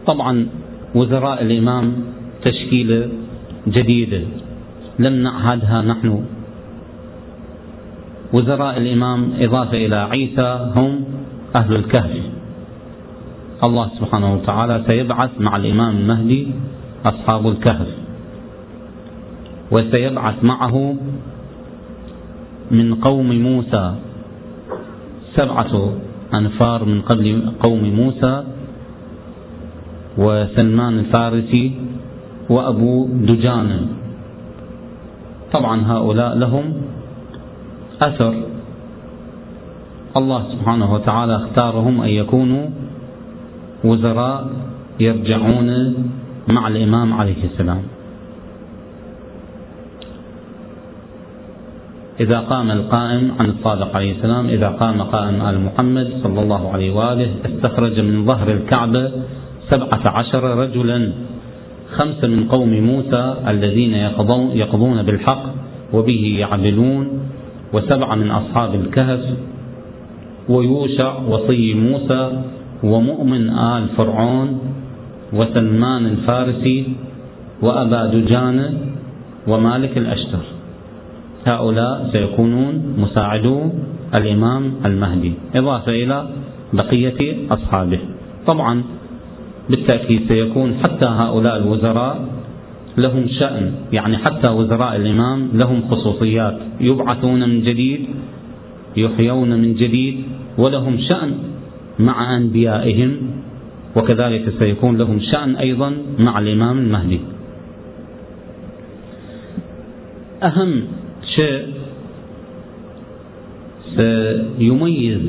[0.07, 0.47] طبعا
[0.95, 1.93] وزراء الإمام
[2.43, 3.09] تشكيلة
[3.69, 4.23] جديدة
[4.99, 6.25] لم نعهدها نحن.
[8.33, 11.05] وزراء الإمام إضافة إلى عيسى هم
[11.57, 12.17] أهل الكهف.
[13.65, 16.49] الله سبحانه وتعالى سيبعث مع الإمام المهدي
[17.05, 17.89] أصحاب الكهف.
[19.71, 20.95] وسيبعث معه
[22.71, 23.95] من قوم موسى.
[25.37, 25.93] سبعة
[26.35, 28.45] أنفار من قبل قوم موسى
[30.19, 31.73] وسلمان الفارسي
[32.49, 33.87] وأبو دجانة
[35.53, 36.65] طبعا هؤلاء لهم
[38.03, 38.35] أثر.
[40.17, 42.67] الله سبحانه وتعالى اختارهم أن يكونوا
[43.85, 44.51] وزراء
[45.01, 45.95] يرجعون
[46.49, 47.83] مع الإمام عليه السلام.
[52.21, 56.91] إذا قام القائم عن الصادق عليه السلام إذا قام قائم آل محمد صلى الله عليه
[56.95, 59.11] وآله استخرج من ظهر الكعبة
[59.71, 61.13] سبعة عشر رجلا
[61.93, 63.95] خمسة من قوم موسى الذين
[64.55, 65.43] يقضون بالحق
[65.93, 67.09] وبه يعدلون
[67.73, 69.21] وسبعة من أصحاب الكهف
[70.49, 72.43] ويوشع وصي موسى
[72.83, 74.59] ومؤمن آل فرعون
[75.33, 76.79] وسلمان الفارسي
[77.63, 78.69] وأبا دجانة
[79.49, 80.45] ومالك الأشتر.
[81.47, 83.59] هؤلاء سيكونون مساعدو
[84.15, 85.33] الإمام المهدي.
[85.55, 86.29] إضافة إلى
[86.73, 87.99] بقية أصحابه.
[88.47, 88.83] طبعا
[89.71, 92.17] بالتأكيد سيكون حتى هؤلاء الوزراء
[92.97, 93.73] لهم شأن.
[93.93, 96.59] يعني حتى وزراء الإمام لهم خصوصيات.
[96.81, 98.01] يبعثون من جديد
[98.97, 100.17] يحيون من جديد
[100.59, 101.33] ولهم شأن
[101.99, 103.11] مع أنبيائهم
[103.97, 107.21] وكذلك سيكون لهم شأن أيضا مع الإمام المهدي.
[110.43, 110.83] أهم
[111.37, 111.67] شيء
[113.97, 115.21] سيميز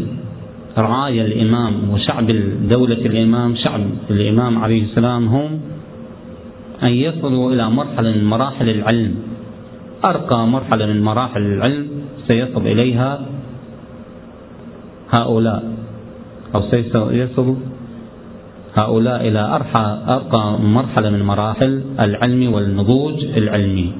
[0.78, 2.28] رعايا الإمام وشعب
[2.70, 5.59] دولة الإمام شعب الإمام عليه السلام هم
[6.84, 9.16] أن يصلوا إلى مرحلة من مراحل العلم.
[10.05, 11.88] أرقى مرحلة من مراحل العلم
[12.28, 13.26] سيصل إليها
[15.09, 15.64] هؤلاء
[16.55, 17.11] أو سيصل
[18.76, 23.92] هؤلاء إلى أرحى أرقى مرحلة من مراحل العلم والنضوج العلمي.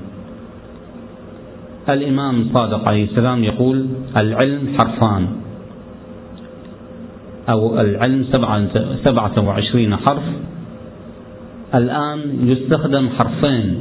[1.90, 3.86] الإمام الصادق عليه السلام يقول
[4.18, 5.28] العلم حرفان.
[7.50, 8.26] أو العلم
[9.04, 10.24] سبعة وعشرين حرف.
[11.76, 13.78] الآن يستخدم حرفين.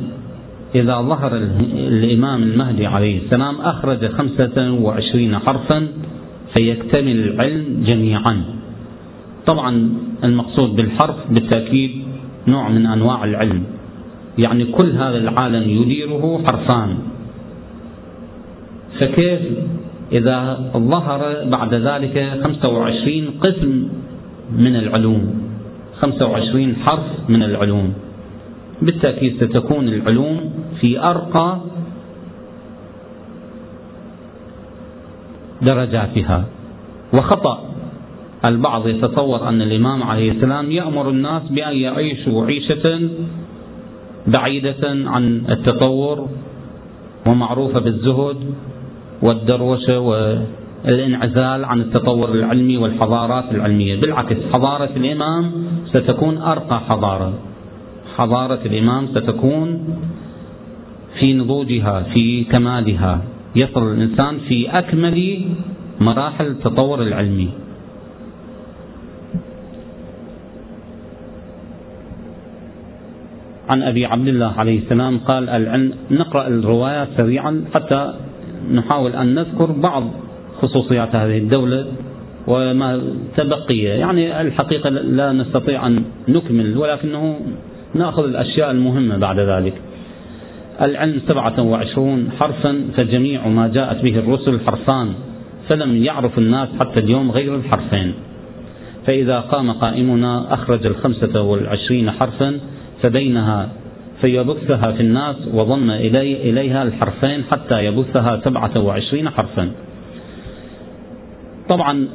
[0.74, 1.36] إذا ظهر
[1.76, 5.86] الإمام المهدي عليه السلام أخرج خمسة وعشرين حرفا
[6.54, 8.61] فيكتمل العلم جميعا.
[9.46, 9.90] طبعا
[10.24, 11.90] المقصود بالحرف بالتأكيد
[12.48, 13.62] نوع من أنواع العلم.
[14.38, 16.96] يعني كل هذا العالم يديره حرفان.
[19.00, 19.40] فكيف
[20.12, 23.88] إذا ظهر بعد ذلك 25 قسم
[24.58, 25.42] من العلوم؟
[26.00, 27.92] 25 حرف من العلوم.
[28.82, 31.58] بالتأكيد ستكون العلوم في أرقى
[35.62, 36.44] درجاتها.
[37.14, 37.64] وخطأ.
[38.44, 43.08] البعض يتصور أن الإمام عليه السلام يأمر الناس بأن يعيشوا عيشة
[44.26, 46.28] بعيدة عن التطور
[47.26, 48.36] ومعروفة بالزهد
[49.22, 54.00] والدروشة والانعزال عن التطور العلمي والحضارات العلمية.
[54.00, 55.52] بالعكس حضارة الإمام
[55.86, 57.32] ستكون أرقى حضارة.
[58.16, 59.96] حضارة الإمام ستكون
[61.18, 63.22] في نضوجها في كمالها.
[63.56, 65.40] يصل الإنسان في أكمل
[66.00, 67.48] مراحل التطور العلمي.
[73.72, 78.14] عن أبي عبد الله عليه السلام قال العلم نقرأ الروايات سريعا حتى
[78.72, 80.04] نحاول أن نذكر بعض
[80.62, 81.86] خصوصيات هذه الدولة
[82.46, 83.02] وما
[83.36, 83.78] تبقي.
[83.78, 87.36] يعني الحقيقة لا نستطيع أن نكمل ولكنه
[87.94, 89.74] نأخذ الأشياء المهمة بعد ذلك.
[90.82, 95.08] العلم سبعة وعشرون حرفا فجميع ما جاءت به الرسل حرفان
[95.68, 98.12] فلم يعرف الناس حتى اليوم غير الحرفين.
[99.06, 102.60] فإذا قام قائمنا أخرج الخمسة والعشرين حرفا
[103.02, 103.68] فبينها
[104.20, 109.70] فيبثها في الناس وضم إلي إليها الحرفين حتى يبثها سبعة وعشرين حرفا.
[111.68, 112.08] طبعا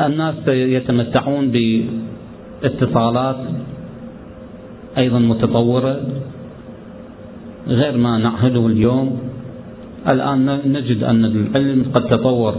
[0.00, 1.52] الناس يتمتعون
[2.62, 3.36] باتصالات
[4.98, 6.00] أيضا متطورة
[7.68, 9.18] غير ما نعهده اليوم.
[10.08, 12.54] الآن نجد أن العلم قد تطور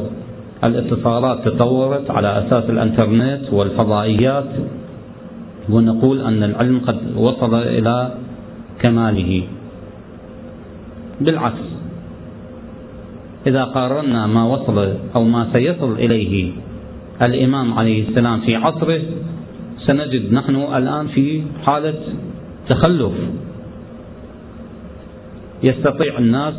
[0.63, 4.49] الاتصالات تطورت على أساس الإنترنت والفضائيات.
[5.69, 8.13] ونقول أن العلم قد وصل إلى
[8.79, 9.43] كماله.
[11.21, 11.67] بالعكس.
[13.47, 16.51] إذا قارنا ما وصل أو ما سيصل إليه
[17.21, 19.01] الإمام عليه السلام في عصره
[19.85, 21.99] سنجد نحن الآن في حالة
[22.69, 23.13] تخلف.
[25.63, 26.53] يستطيع الناس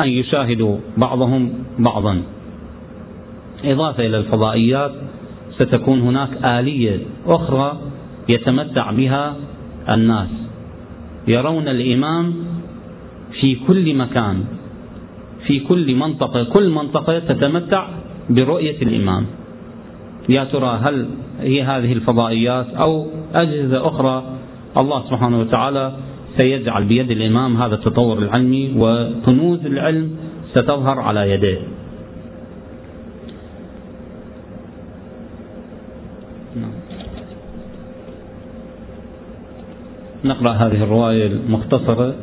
[0.00, 2.22] أن يشاهدوا بعضهم بعضا.
[3.64, 4.92] إضافة إلى الفضائيات
[5.58, 7.78] ستكون هناك آلية أخرى
[8.28, 9.36] يتمتع بها
[9.88, 10.28] الناس.
[11.28, 12.34] يرون الإمام
[13.40, 14.44] في كل مكان
[15.46, 17.86] في كل منطقة كل منطقة تتمتع
[18.30, 19.26] برؤية الإمام.
[20.28, 21.08] يا ترى هل
[21.40, 24.24] هي هذه الفضائيات أو أجهزة أخرى
[24.76, 25.92] الله سبحانه وتعالى
[26.36, 30.10] سيجعل بيد الإمام هذا التطور العلمي وكنوز العلم
[30.50, 31.58] ستظهر على يديه.
[40.24, 42.14] نقرأ هذه الرواية المختصرة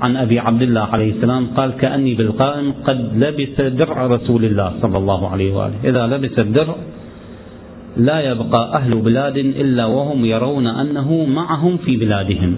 [0.00, 4.98] عن أبي عبد الله عليه السلام قال كأني بالقائم قد لبس درع رسول الله صلى
[4.98, 5.74] الله عليه وآله.
[5.84, 6.76] إذا لبس الدرع
[7.96, 12.56] لا يبقى أهل بلاد إلا وهم يرون أنه معهم في بلادهم.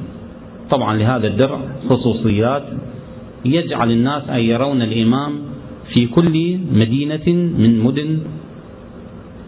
[0.70, 2.62] طبعا لهذا الدرع خصوصيات
[3.44, 5.32] يجعل الناس أن يرون الإمام
[5.94, 7.26] في كل مدينة
[7.58, 8.18] من مدن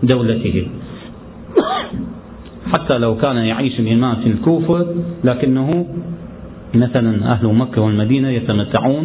[0.03, 0.67] دولته.
[2.71, 4.87] حتى لو كان يعيش الإمام في الكوفة
[5.25, 5.87] لكنه
[6.75, 9.05] مثلا أهل مكة والمدينة يتمتعون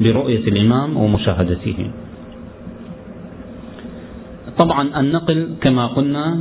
[0.00, 1.90] برؤية الإمام ومشاهدته.
[4.58, 6.40] طبعا النقل كما قلنا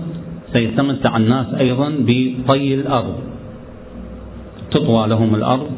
[0.53, 3.15] سيتمتع الناس أيضا بطي الأرض.
[4.71, 5.69] تطوى لهم الأرض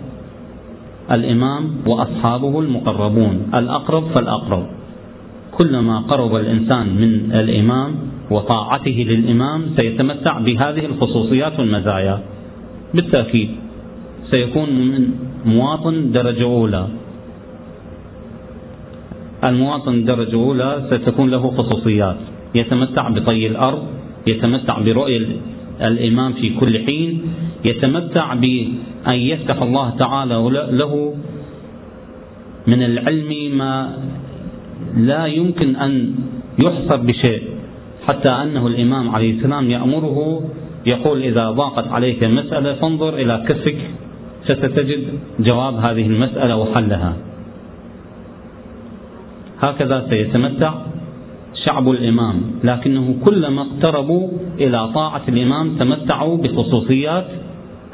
[1.11, 4.65] الإمام وأصحابه المقربون الأقرب فالأقرب.
[5.51, 7.91] كلما قرب الإنسان من الإمام
[8.32, 12.19] وطاعته للإمام سيتمتع بهذه الخصوصيات والمزايا.
[12.93, 13.49] بالتأكيد
[14.32, 15.11] سيكون من
[15.45, 16.88] مواطن درجة أولى.
[19.43, 22.17] المواطن درجة أولى ستكون له خصوصيات.
[22.55, 23.84] يتمتع بطي الأرض
[24.27, 25.25] يتمتع برؤية
[25.82, 27.21] الإمام في كل حين
[27.65, 30.36] يتمتع بأن يفتح الله تعالى
[30.71, 31.13] له
[32.67, 33.97] من العلم ما
[34.97, 36.15] لا يمكن أن
[36.59, 37.59] يحصر بشيء.
[38.08, 40.41] حتى أنه الإمام عليه السلام يأمره
[40.86, 43.78] يقول إذا ضاقت عليك مسألة فانظر إلى كفك
[44.47, 45.04] فستجد
[45.39, 47.14] جواب هذه المسألة وحلها.
[49.62, 50.74] هكذا سيتمتع
[51.66, 52.41] شعب الإمام.
[52.64, 54.30] لكنه كلما اقتربوا
[54.60, 57.26] إلى طاعة الإمام تمتعوا بخصوصيات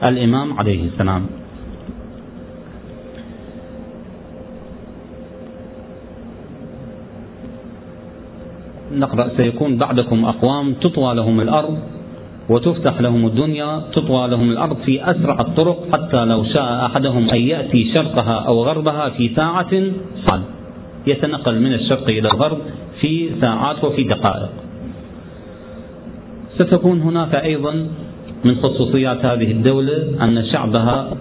[0.04, 1.26] الإمام عليه السلام.
[9.00, 11.78] نقرأ سيكون بعدكم أقوام تطوى لهم الأرض
[12.50, 17.92] وتفتح لهم الدنيا تطوى لهم الأرض في أسرع الطرق حتى لو شاء أحدهم أن يأتي
[17.94, 19.84] شرقها أو غربها في ساعة
[20.28, 20.42] صعد
[21.08, 22.58] يتنقل من الشرق إلى الغرب
[23.02, 24.50] في ساعات وفي دقائق.
[26.56, 27.88] ستكون هناك أيضا
[28.46, 31.18] من خصوصيات هذه الدولة أن شعبها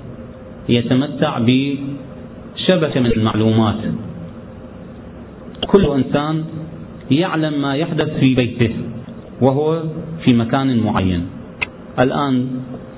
[0.68, 3.80] يتمتع بشبكة من المعلومات.
[5.66, 6.44] كل إنسان
[7.10, 8.70] يعلم ما يحدث في بيته
[9.40, 9.82] وهو
[10.24, 11.22] في مكان معين.
[11.98, 12.46] الآن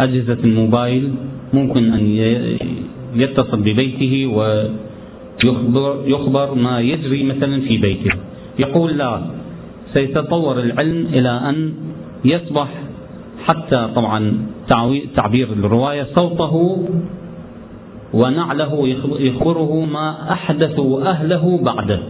[0.01, 1.15] أجهزة الموبايل
[1.53, 2.07] ممكن أن
[3.15, 8.11] يتصل ببيته ويخبر يخبر ما يجري مثلا في بيته.
[8.59, 9.21] يقول لا
[9.95, 11.73] سيتطور العلم إلى أن
[12.25, 12.69] يصبح
[13.45, 14.47] حتى طبعا
[15.17, 16.89] تعبير الرواية صوته
[18.15, 18.89] ونعله
[19.19, 22.01] يخبره ما أحدثوا أهله بعده.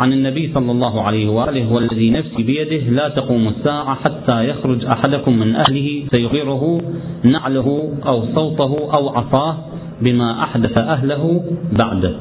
[0.00, 5.32] عن النبي صلى الله عليه وآله والذي نفسي بيده لا تقوم الساعة حتى يخرج أحدكم
[5.38, 6.80] من أهله فيخبره
[7.24, 7.68] نعله
[8.06, 9.56] أو صوته أو عصاه
[10.00, 12.14] بما أحدث أهله بعده.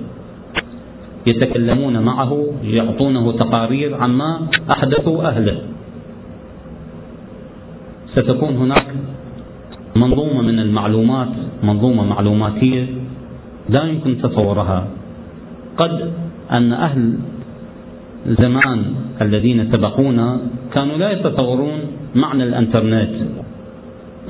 [1.28, 5.58] يتكلمون معه يعطونه تقارير عما أحدثوا أهله.
[8.12, 8.88] ستكون هناك
[9.96, 12.88] منظومة من المعلومات منظومة معلوماتية
[13.70, 14.88] لا يمكن تصورها.
[15.78, 16.12] قد
[16.52, 17.14] أن أهل
[18.28, 18.80] زمان
[19.22, 20.38] الذين سبقونا
[20.74, 21.80] كانوا لا يتصورون
[22.16, 23.10] معنى الانترنت.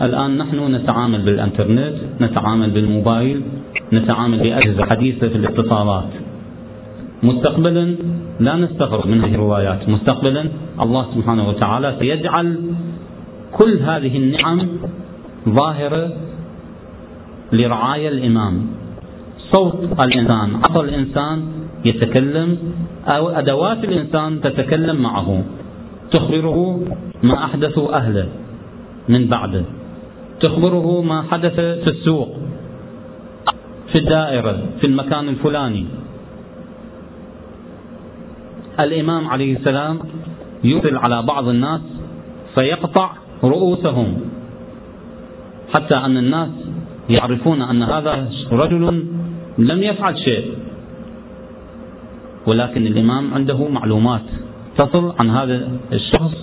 [0.02, 3.42] الآن نحن نتعامل بالانترنت نتعامل بالموبايل
[3.94, 6.10] نتعامل بأجهزة حديثة في الاتصالات.
[7.24, 7.96] مستقبلا
[8.40, 9.90] لا نستغرب من هذه الروايات.
[9.90, 10.46] مستقبلا
[10.82, 12.48] الله سبحانه وتعالى سيجعل
[13.52, 14.68] كل هذه النعم
[15.50, 16.14] ظاهرة
[17.52, 18.68] لرعاية الإمام.
[19.52, 22.58] صوت الإنسان عصا الإنسان يتكلم
[23.08, 25.44] أو أدوات الإنسان تتكلم معه
[26.12, 26.80] تخبره
[27.24, 28.28] ما أحدثه أهله
[29.10, 29.64] من بعده
[30.40, 32.30] تخبره ما حدث في السوق
[33.92, 35.86] في الدائرة في المكان الفلاني.
[38.80, 40.00] الإمام عليه السلام
[40.64, 41.82] يرسل على بعض الناس
[42.56, 43.10] فيقطع
[43.44, 44.18] رؤوسهم
[45.74, 46.50] حتى أن الناس
[47.10, 49.04] يعرفون أن هذا رجل
[49.58, 50.46] لم يفعل شيء.
[52.48, 54.22] ولكن الإمام عنده معلومات
[54.78, 56.34] تصل عن هذا الشخص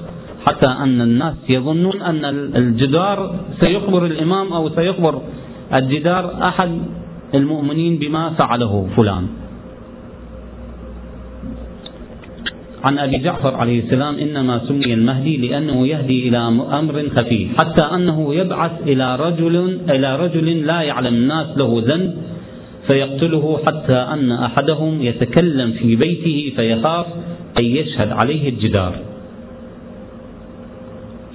[0.46, 2.24] حتى أن الناس يظنون أن
[2.56, 5.20] الجدار سيخبر الإمام أو سيخبر
[5.74, 6.70] الجدار أحد
[7.34, 9.26] المؤمنين بما فعله فلان.
[12.84, 16.38] عن أبي جعفر عليه السلام إنما سمي المهدي لأنه يهدي إلى
[16.78, 22.14] أمر خفي حتى أنه يبعث إلى رجل إلى رجل لا يعلم الناس له ذنب
[22.86, 27.06] فيقتله حتى أن أحدهم يتكلم في بيته فيخاف
[27.58, 28.94] أن يشهد عليه الجدار.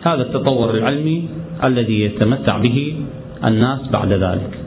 [0.01, 1.27] هذا التطور العلمي
[1.63, 2.95] الذي يتمتع به
[3.45, 4.59] الناس بعد ذلك.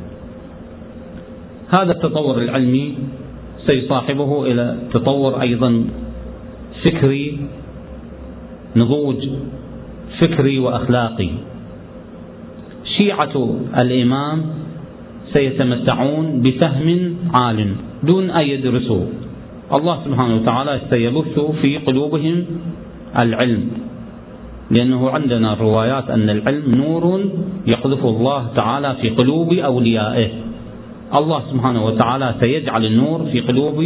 [1.70, 2.94] هذا التطور العلمي
[3.66, 5.84] سيصاحبه إلى تطور أيضا
[6.84, 7.38] فكري
[8.76, 9.28] نضوج
[10.20, 11.30] فكري وأخلاقي
[12.98, 14.63] شيعة الإمام
[15.34, 17.58] سيتمتعون بفهم عال
[18.02, 19.06] دون أن يدرسوا.
[19.72, 22.36] الله سبحانه وتعالى سيبث في قلوبهم
[23.18, 23.62] العلم.
[24.70, 27.04] لأنه عندنا روايات أن العلم نور
[27.66, 30.28] يقذف الله تعالى في قلوب أوليائه.
[31.14, 33.78] الله سبحانه وتعالى سيجعل النور في قلوب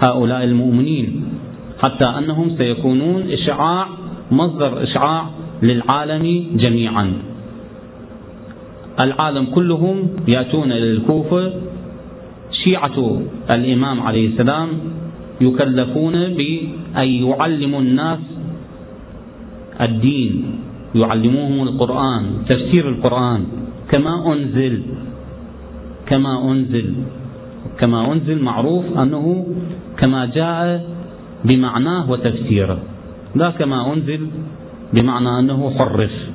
[0.00, 1.24] هؤلاء المؤمنين.
[1.80, 3.86] حتى أنهم سيكونون إشعاع
[4.30, 5.24] مصدر إشعاع
[5.62, 7.06] للعالم جميعا.
[9.00, 9.96] العالم كلهم
[10.28, 11.52] يأتون إلى الكوفة.
[12.64, 14.68] شيعة الإمام عليه السلام
[15.40, 18.18] يكلفون بأن يعلموا الناس
[19.80, 20.44] الدين
[20.94, 23.40] يعلموهم القرآن تفسير القرآن.
[23.88, 24.82] كما أنزل
[26.06, 26.94] كما أنزل
[27.78, 29.46] كما أنزل معروف أنه
[29.96, 30.86] كما جاء
[31.44, 32.78] بمعناه وتفسيره.
[33.34, 34.26] لا كما أنزل
[34.92, 36.31] بمعنى أنه حرف.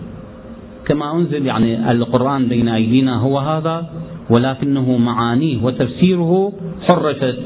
[0.88, 3.89] كما أنزل يعني القرآن بين أيدينا هو هذا
[4.29, 7.38] ولكنه معانيه وتفسيره حرفت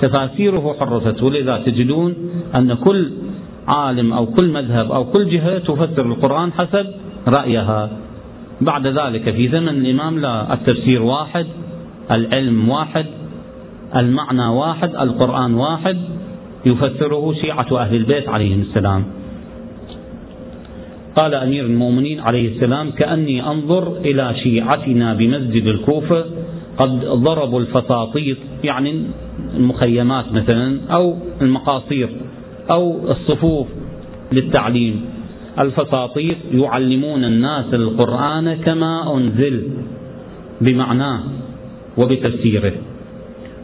[0.00, 2.14] تفاسيره حرفت ولذا تجدون
[2.54, 3.10] أن كل
[3.68, 6.86] عالم أو كل مذهب أو كل جهة تفسر القرآن حسب
[7.28, 7.90] رأيها.
[8.60, 11.46] بعد ذلك في زمن الإمام لا التفسير واحد
[12.10, 13.06] العلم واحد
[13.96, 15.96] المعنى واحد القرآن واحد
[16.66, 19.04] يفسره شيعة أهل البيت عليهم السلام.
[21.16, 26.24] قال أمير المؤمنين عليه السلام كأني أنظر إلى شيعتنا بمسجد الكوفة
[26.78, 29.02] قد ضربوا الفساطيط يعني
[29.56, 32.08] المخيمات مثلا أو المقاصير
[32.70, 33.66] أو الصفوف
[34.32, 35.00] للتعليم.
[35.58, 39.62] الفساطيط يعلمون الناس القرآن كما أنزل
[40.60, 41.20] بمعناه
[41.96, 42.72] وبتفسيره.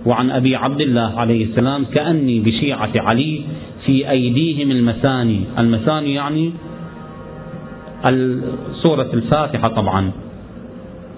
[0.06, 3.40] وعن أبي عبد الله عليه السلام كأني بشيعة علي
[3.86, 5.40] في أيديهم المثاني.
[5.58, 6.52] المثاني يعني
[8.82, 10.10] سورة الفاتحة طبعا.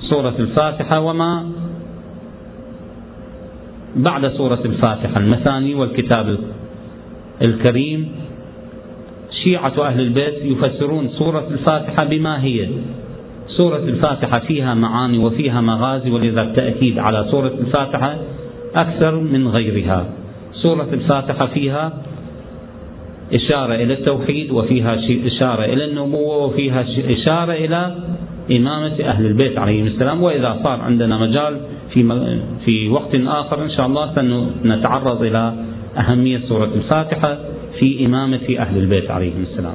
[0.01, 1.51] سورة الفاتحة وما
[3.97, 6.39] بعد سورة الفاتحة المثاني والكتاب
[7.43, 8.09] الكريم.
[9.45, 12.69] شيعة أهل البيت يفسرون سورة الفاتحة بما هي.
[13.49, 18.17] سورة الفاتحة فيها معاني وفيها مغازي ولذا التأكيد على سورة الفاتحة
[18.75, 20.07] أكثر من غيرها.
[20.53, 21.93] سورة الفاتحة فيها
[23.33, 27.95] إشارة إلى التوحيد وفيها إشارة إلى النبوة وفيها إشارة إلى
[28.51, 30.23] إمامة أهل البيت عليهم السلام.
[30.23, 31.61] وإذا صار عندنا مجال
[31.93, 32.31] في
[32.65, 35.55] في وقت آخر إن شاء الله سنتعرض إلى
[35.99, 37.39] أهمية سورة الفاتحة
[37.79, 39.75] في إمامة أهل البيت عليهم السلام.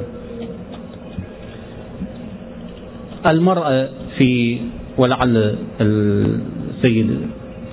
[3.26, 4.58] المرأة في
[4.98, 7.18] ولعل السيد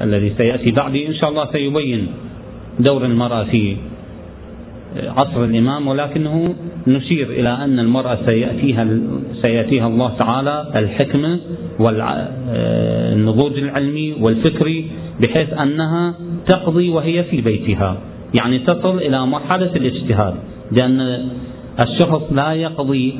[0.00, 2.06] الذي سيأتي بعدي إن شاء الله سيبين
[2.78, 3.76] دور المرأة في
[5.16, 6.54] عصر الإمام ولكنه
[6.86, 8.86] نشير إلى أن المرأة سيأتيها
[9.42, 11.38] سيأتيها الله تعالى الحكمة
[11.80, 16.14] والنضوج العلمي والفكري بحيث أنها
[16.46, 17.96] تقضي وهي في بيتها.
[18.34, 20.34] يعني تصل إلى مرحلة الاجتهاد
[20.72, 21.28] لأن
[21.80, 23.14] الشخص لا يقضي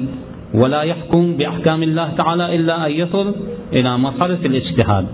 [0.54, 3.34] ولا يحكم بأحكام الله تعالى إلا أن يصل
[3.72, 5.06] إلى مرحلة الاجتهاد.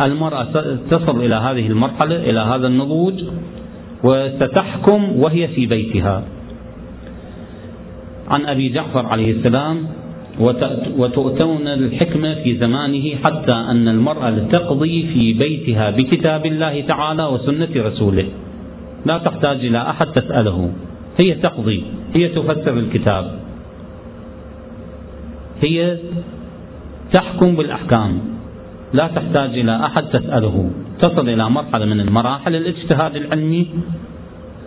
[0.00, 3.14] المرأة تصل إلى هذه المرحلة إلى هذا النضوج
[4.04, 6.22] وستحكم وهي في بيتها.
[8.28, 9.86] عن أبي جعفر عليه السلام
[10.98, 18.28] وتؤتون الحكمة في زمانه حتى أن المرأة تقضي في بيتها بكتاب الله تعالى وسنة رسوله.
[19.06, 20.72] لا تحتاج إلى أحد تسأله.
[21.18, 21.82] هي تقضي
[22.14, 23.24] هي تفسر الكتاب.
[25.62, 25.98] هي
[27.12, 28.18] تحكم بالأحكام.
[28.92, 30.70] لا تحتاج إلى أحد تسأله.
[31.00, 32.54] تصل إلى مرحلة من المراحل.
[32.56, 33.66] الاجتهاد العلمي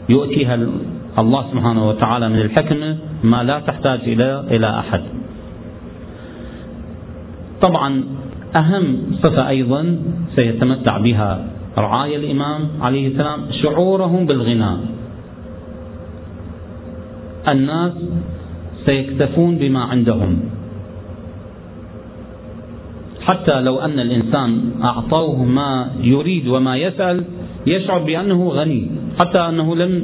[0.09, 0.59] يؤتيها
[1.19, 5.01] الله سبحانه وتعالى من الحكمة ما لا تحتاج إلى إلى أحد.
[7.61, 8.03] طبعا
[8.55, 9.97] أهم صفة أيضا
[10.35, 11.31] سيتمتع بها
[11.77, 14.73] رعايا الإمام عليه السلام شعورهم بالغنى.
[17.47, 17.93] الناس
[18.85, 20.60] سيكتفون بما عندهم.
[23.21, 27.23] حتى لو أن الإنسان أعطوه ما يريد وما يسأل
[27.67, 28.87] يشعر بأنه غني
[29.19, 30.03] حتى أنه لم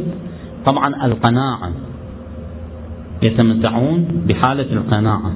[0.65, 1.71] طبعا القناعة
[3.21, 5.33] يتمتعون بحالة القناعة.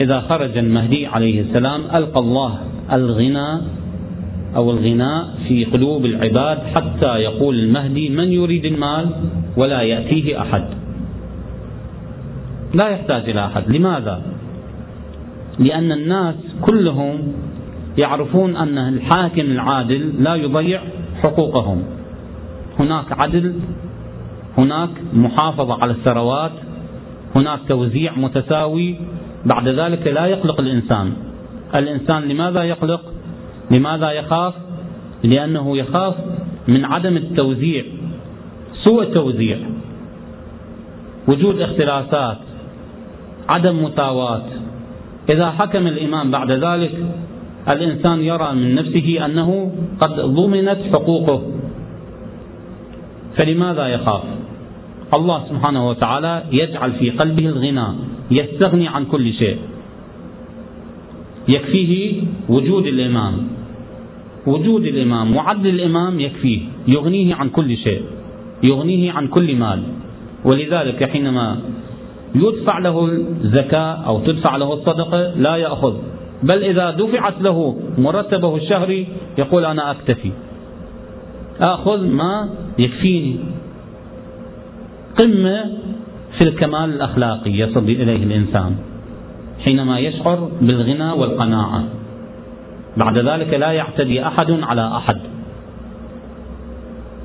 [0.00, 2.58] إذا خرج المهدي عليه السلام ألقى الله
[2.92, 3.60] الغنى
[4.56, 9.10] أو الغناء في قلوب العباد حتى يقول المهدي من يريد المال
[9.56, 10.64] ولا يأتيه أحد؟
[12.74, 13.70] لا يحتاج إلى أحد.
[13.70, 14.22] لماذا؟
[15.58, 17.32] لأن الناس كلهم
[17.98, 20.80] يعرفون أن الحاكم العادل لا يضيع
[21.22, 21.82] حقوقهم.
[22.78, 23.54] هناك عدل
[24.58, 26.52] هناك محافظة على الثروات
[27.36, 28.96] هناك توزيع متساوي.
[29.46, 31.12] بعد ذلك لا يقلق الإنسان.
[31.74, 33.00] الإنسان لماذا يقلق؟
[33.70, 34.54] لماذا يخاف؟
[35.22, 36.14] لأنه يخاف
[36.68, 37.84] من عدم التوزيع
[38.84, 39.58] سوء التوزيع.
[41.28, 42.38] وجود اختلافات
[43.48, 44.42] عدم مساواة
[45.30, 46.92] إذا حكم الإمام بعد ذلك
[47.68, 51.42] الإنسان يرى من نفسه أنه قد ضمنت حقوقه.
[53.36, 54.22] فلماذا يخاف؟
[55.14, 57.86] الله سبحانه وتعالى يجعل في قلبه الغنى
[58.30, 59.58] يستغني عن كل شيء.
[61.48, 63.34] يكفيه وجود الإمام.
[64.46, 68.02] وجود الإمام وعدل الإمام يكفيه يغنيه عن كل شيء
[68.62, 69.82] يغنيه عن كل مال.
[70.44, 71.58] ولذلك حينما
[72.34, 73.04] يدفع له
[73.44, 75.96] الزكاة أو تدفع له الصدقة لا يأخذ.
[76.42, 79.06] بل إذا دفعت له مرتبه الشهري
[79.38, 80.30] يقول أنا أكتفي.
[81.60, 83.36] آخذ ما يكفيني.
[85.18, 85.64] قمة
[86.38, 88.76] في الكمال الأخلاقي يصل إليه الإنسان
[89.64, 91.84] حينما يشعر بالغنى والقناعة.
[92.96, 95.18] بعد ذلك لا يعتدي أحد على أحد.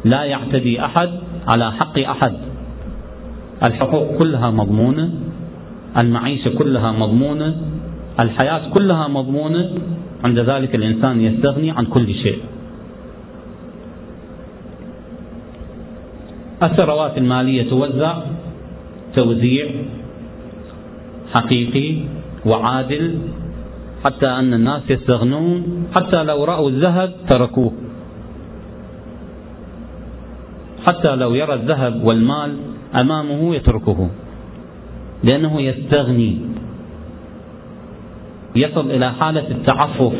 [0.05, 1.09] لا يعتدي أحد
[1.47, 2.33] على حق أحد.
[3.63, 5.09] الحقوق كلها مضمونة
[5.97, 7.55] المعيشة كلها مضمونة
[8.19, 9.69] الحياة كلها مضمونة.
[10.23, 12.41] عند ذلك الإنسان يستغني عن كل شيء.
[16.63, 18.13] الثروات المالية توزع
[19.15, 19.65] توزيع
[21.33, 21.89] حقيقي
[22.45, 23.15] وعادل
[24.05, 27.71] حتى أن الناس يستغنون حتى لو رأوا الذهب تركوه.
[30.87, 32.51] حتى لو يرى الذهب والمال
[32.95, 34.09] أمامه يتركه
[35.23, 36.37] لأنه يستغني
[38.55, 40.13] يصل إلى حالة التعفف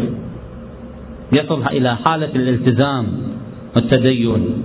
[1.32, 3.06] يصل إلى حالة الالتزام
[3.76, 4.64] والتدين.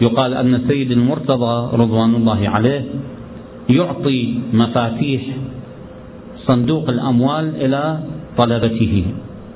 [0.00, 2.84] يقال أن السيد المرتضى رضوان الله عليه
[3.68, 5.22] يعطي مفاتيح
[6.36, 7.98] صندوق الأموال إلى
[8.36, 9.04] طلبته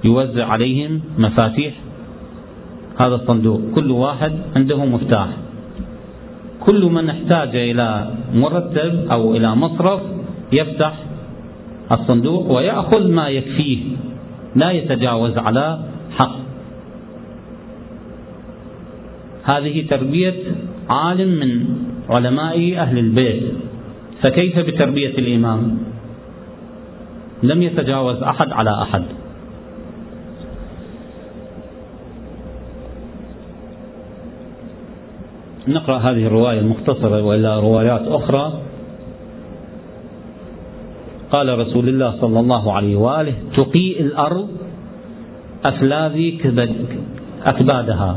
[0.05, 1.75] يوزع عليهم مفاتيح
[2.99, 5.29] هذا الصندوق كل واحد عنده مفتاح.
[6.61, 10.01] كل من احتاج إلى مرتب أو إلى مصرف
[10.53, 10.95] يفتح
[11.93, 13.79] الصندوق ويأخذ ما يكفيه
[14.57, 15.79] لا يتجاوز على
[16.17, 16.37] حق.
[19.45, 20.35] هذه تربية
[20.89, 21.51] عالم من
[22.09, 23.43] علماء أهل البيت.
[24.23, 25.79] فكيف بتربية الإمام؟
[27.43, 29.03] لم يتجاوز أحد على أحد.
[35.73, 38.61] نقرأ هذه الرواية المختصرة وإلى روايات أخرى.
[41.33, 44.49] قال رسول الله صلى الله عليه وآله تقيء الأرض
[45.65, 46.17] أفلاذ
[47.45, 48.17] أكبادها.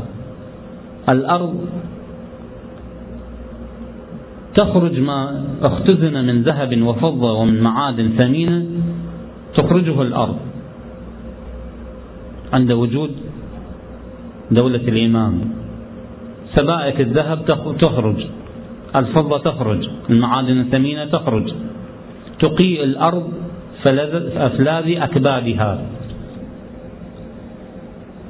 [1.08, 1.54] الأرض
[4.54, 8.66] تخرج ما اختزن من ذهب وفضة ومن معادن ثمينة
[9.54, 10.36] تخرجه الأرض.
[12.52, 13.10] عند وجود
[14.50, 15.63] دولة الإمام
[16.56, 17.38] سبائك الذهب
[17.80, 18.26] تخرج.
[18.96, 19.88] الفضة تخرج.
[20.10, 21.52] المعادن الثمينة تخرج.
[22.40, 23.32] تقيء الأرض
[24.36, 25.86] أفلاذ أكبادها.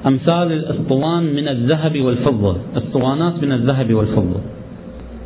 [0.06, 2.56] أمثال الأسطوان من الذهب والفضة.
[2.76, 4.40] أسطوانات من الذهب والفضة.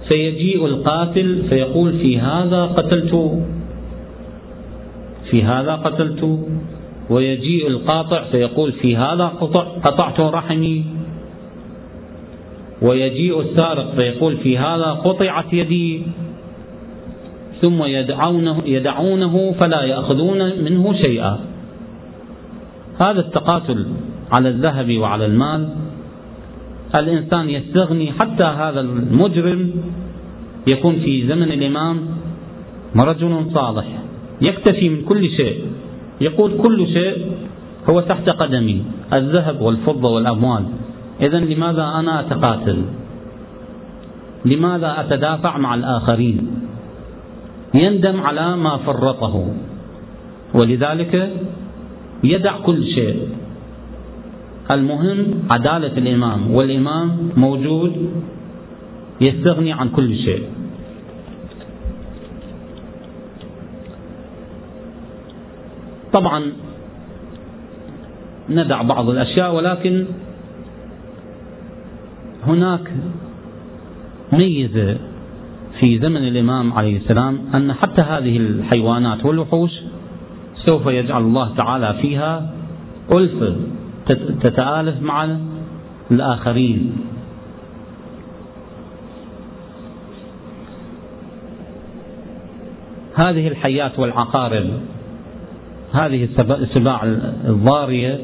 [0.09, 3.43] فيجيء القاتل فيقول في هذا قتلت.
[5.31, 6.39] في هذا قتلت.
[7.11, 9.27] ويجيء القاطع فيقول في هذا
[9.85, 10.85] قطعت رحمي.
[12.83, 16.03] ويجيء السارق فيقول في هذا قطعت يدي.
[17.61, 21.39] ثم يدعونه, يدعونه فلا يأخذون منه شيئا.
[22.99, 23.87] هذا التقاتل
[24.33, 25.69] على الذهب وعلى المال.
[26.95, 29.71] الإنسان يستغني حتى هذا المجرم
[30.67, 32.01] يكون في زمن الإمام
[32.97, 33.87] رجل صالح
[34.41, 35.61] يكتفي من كل شيء.
[36.21, 37.27] يقول كل شيء
[37.91, 38.83] هو تحت قدمي.
[39.13, 40.65] الذهب والفضة والأموال.
[41.21, 42.83] إذا لماذا أنا أتقاتل؟
[44.45, 46.47] لماذا أتدافع مع الآخرين؟
[47.75, 49.55] يندم على ما فرطه.
[50.55, 51.33] ولذلك
[52.25, 53.29] يدع كل شيء.
[54.71, 55.19] المهم
[55.51, 58.11] عدالة الإمام والإمام موجود
[59.21, 60.43] يستغني عن كل شيء.
[66.13, 66.53] طبعا
[68.51, 70.07] ندع بعض الأشياء ولكن
[72.49, 72.93] هناك
[74.33, 74.97] ميزة
[75.81, 79.71] في زمن الإمام عليه السلام أن حتى هذه الحيوانات والوحوش
[80.67, 82.51] سوف يجعل الله تعالى فيها
[83.13, 83.57] ألفة
[84.43, 85.37] تتآلف مع
[86.11, 86.97] الآخرين.
[93.15, 94.71] هذه الحيات والعقارب
[95.93, 97.05] هذه السباع
[97.45, 98.21] الضارية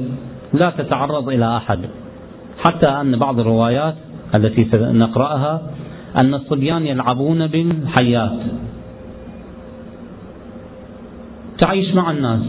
[0.52, 1.78] لا تتعرض إلى أحد
[2.58, 3.94] حتى أن بعض الروايات
[4.34, 5.62] التي سنقرأها
[6.16, 8.38] أن الصبيان يلعبون بالحيات
[11.58, 12.42] تعيش مع الناس.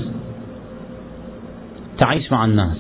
[1.98, 2.78] تعيش مع الناس.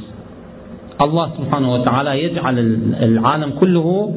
[1.01, 2.60] الله سبحانه وتعالى يجعل
[3.01, 4.16] العالم كله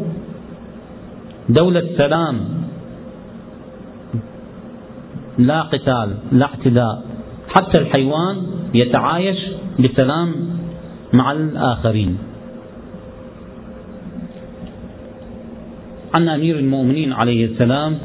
[1.49, 2.37] دولة سلام.
[5.39, 7.03] لا قتال لا اعتداء.
[7.49, 8.37] حتى الحيوان
[8.75, 9.39] يتعايش
[9.81, 10.35] بسلام
[11.13, 12.19] مع الآخرين.
[16.15, 17.99] عن أمير المؤمنين عليه السلام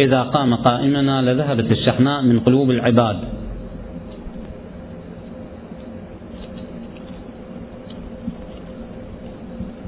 [0.00, 3.16] إذا قام قائمنا لذهبت الشحناء من قلوب العباد.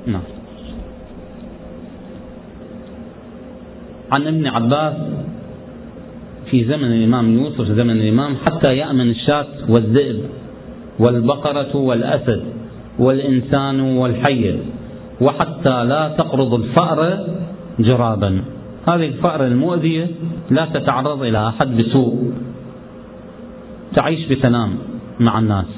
[0.07, 0.23] نعم.
[4.13, 4.95] عن ابن عباس
[6.51, 10.21] في زمن الإمام يوسف زمن الإمام حتى يأمن الشاة والذئب
[10.99, 12.58] والبقرة والأسد.
[12.99, 14.57] والإنسان والحية
[15.21, 17.27] وحتى لا تقرض الفأر
[17.79, 18.43] جرابا.
[18.89, 20.07] هذه الفأر المؤذية
[20.51, 22.33] لا تتعرض إلى أحد بسوء.
[23.95, 24.71] تعيش بسلام
[25.21, 25.71] مع الناس.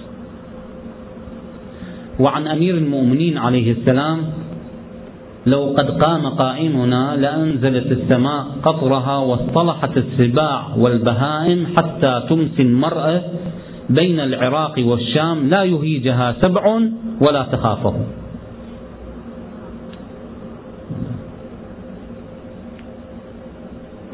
[2.21, 4.19] وعن أمير المؤمنين عليه السلام
[5.47, 13.23] لو قد قام قائمنا لأنزلت السماء قطرها واصطلحت السباع والبهائم حتى تمسي المرأة
[13.91, 16.81] بين العراق والشام لا يهيجها سبع
[17.21, 17.95] ولا تخافه.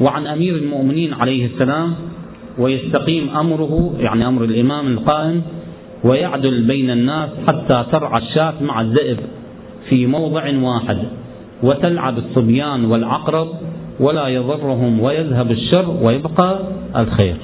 [0.01, 1.93] وعن أمير المؤمنين عليه السلام
[2.57, 5.41] ويستقيم أمره يعني أمر الإمام القائم
[6.03, 9.17] ويعدل بين الناس حتى ترعى الشاة مع الذئب
[9.89, 10.97] في موضع واحد
[11.63, 13.47] وتلعب الصبيان والعقرب
[13.99, 16.59] ولا يضرهم ويذهب الشر ويبقى
[16.95, 17.35] الخير.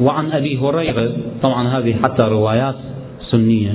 [0.00, 2.74] وعن أبي هريرة طبعا هذه حتى روايات
[3.30, 3.74] سنية.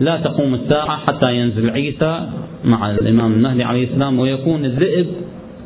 [0.00, 2.28] لا تقوم الساعة حتى ينزل عيسى
[2.64, 5.06] مع الإمام المهدي عليه السلام ويكون الذئب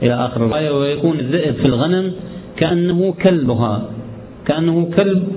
[0.03, 2.13] إلى آخر الآية ويكون الذئب في الغنم
[2.57, 3.83] كأنه كلبها
[4.47, 5.29] كأنه كلب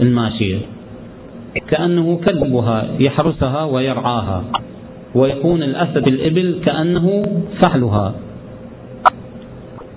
[0.00, 0.58] الماشية
[1.68, 4.44] كأنه كلبها يحرسها ويرعاها
[5.14, 7.26] ويكون الأسد الإبل كأنه
[7.60, 8.14] فحلها.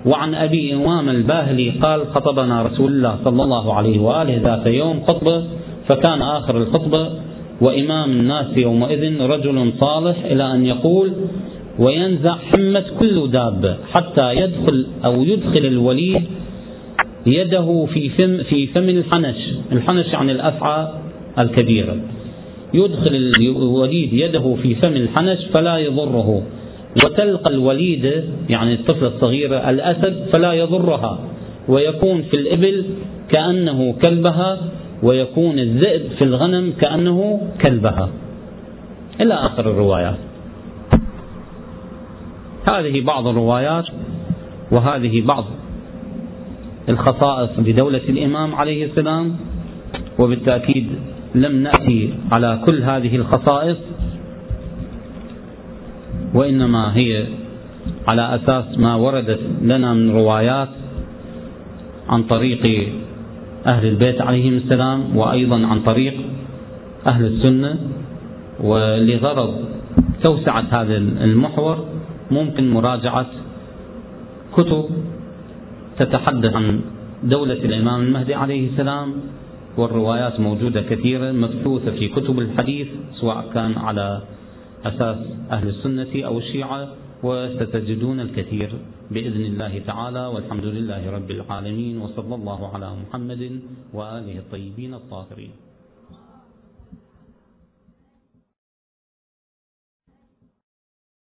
[0.06, 5.44] وعن أبي إمام الباهلي قال خطبنا رسول الله صلى الله عليه وآله ذات يوم خطبة
[5.88, 7.10] فكان آخر الخطبة
[7.60, 11.12] وإمام الناس يومئذ رجل صالح إلى أن يقول
[11.78, 16.22] وينزع حمة كل دابة حتى يدخل أو يدخل الوليد
[17.26, 19.36] يده في فم في فم الحنش،
[19.72, 20.88] الحنش يعني الأفعى
[21.38, 21.96] الكبيرة.
[22.74, 26.42] يدخل الوليد يده في فم الحنش فلا يضره
[26.96, 31.18] وتلقى الوليدة يعني الطفلة الصغيرة الأسد فلا يضرها
[31.68, 32.84] ويكون في الإبل
[33.28, 34.58] كأنه كلبها
[35.02, 38.08] ويكون الذئب في الغنم كأنه كلبها.
[39.20, 40.18] إلى آخر الروايات.
[42.68, 43.84] هذه بعض الروايات
[44.70, 45.44] وهذه بعض
[46.88, 49.36] الخصائص لدولة الإمام عليه السلام
[50.18, 50.86] وبالتأكيد
[51.34, 53.76] لم نأتي على كل هذه الخصائص.
[56.34, 57.26] وإنما هي
[58.08, 60.68] على أساس ما وردت لنا من روايات
[62.08, 62.88] عن طريق
[63.66, 66.14] أهل البيت عليهم السلام وأيضا عن طريق
[67.06, 67.76] أهل السنة
[68.60, 69.54] ولغرض
[70.22, 71.84] توسعة هذا المحور
[72.30, 73.26] ممكن مراجعة
[74.56, 74.84] كتب
[75.98, 76.80] تتحدث عن
[77.22, 79.12] دولة الإمام المهدي عليه السلام
[79.76, 82.88] والروايات موجودة كثيرة مبثوثة في كتب الحديث
[83.20, 84.20] سواء كان على
[84.84, 85.18] أساس
[85.50, 86.88] أهل السنة أو الشيعة
[87.22, 88.70] وستجدون الكثير
[89.10, 93.60] بإذن الله تعالى والحمد لله رب العالمين وصلى الله على محمد
[93.92, 95.50] وآله الطيبين الطاهرين.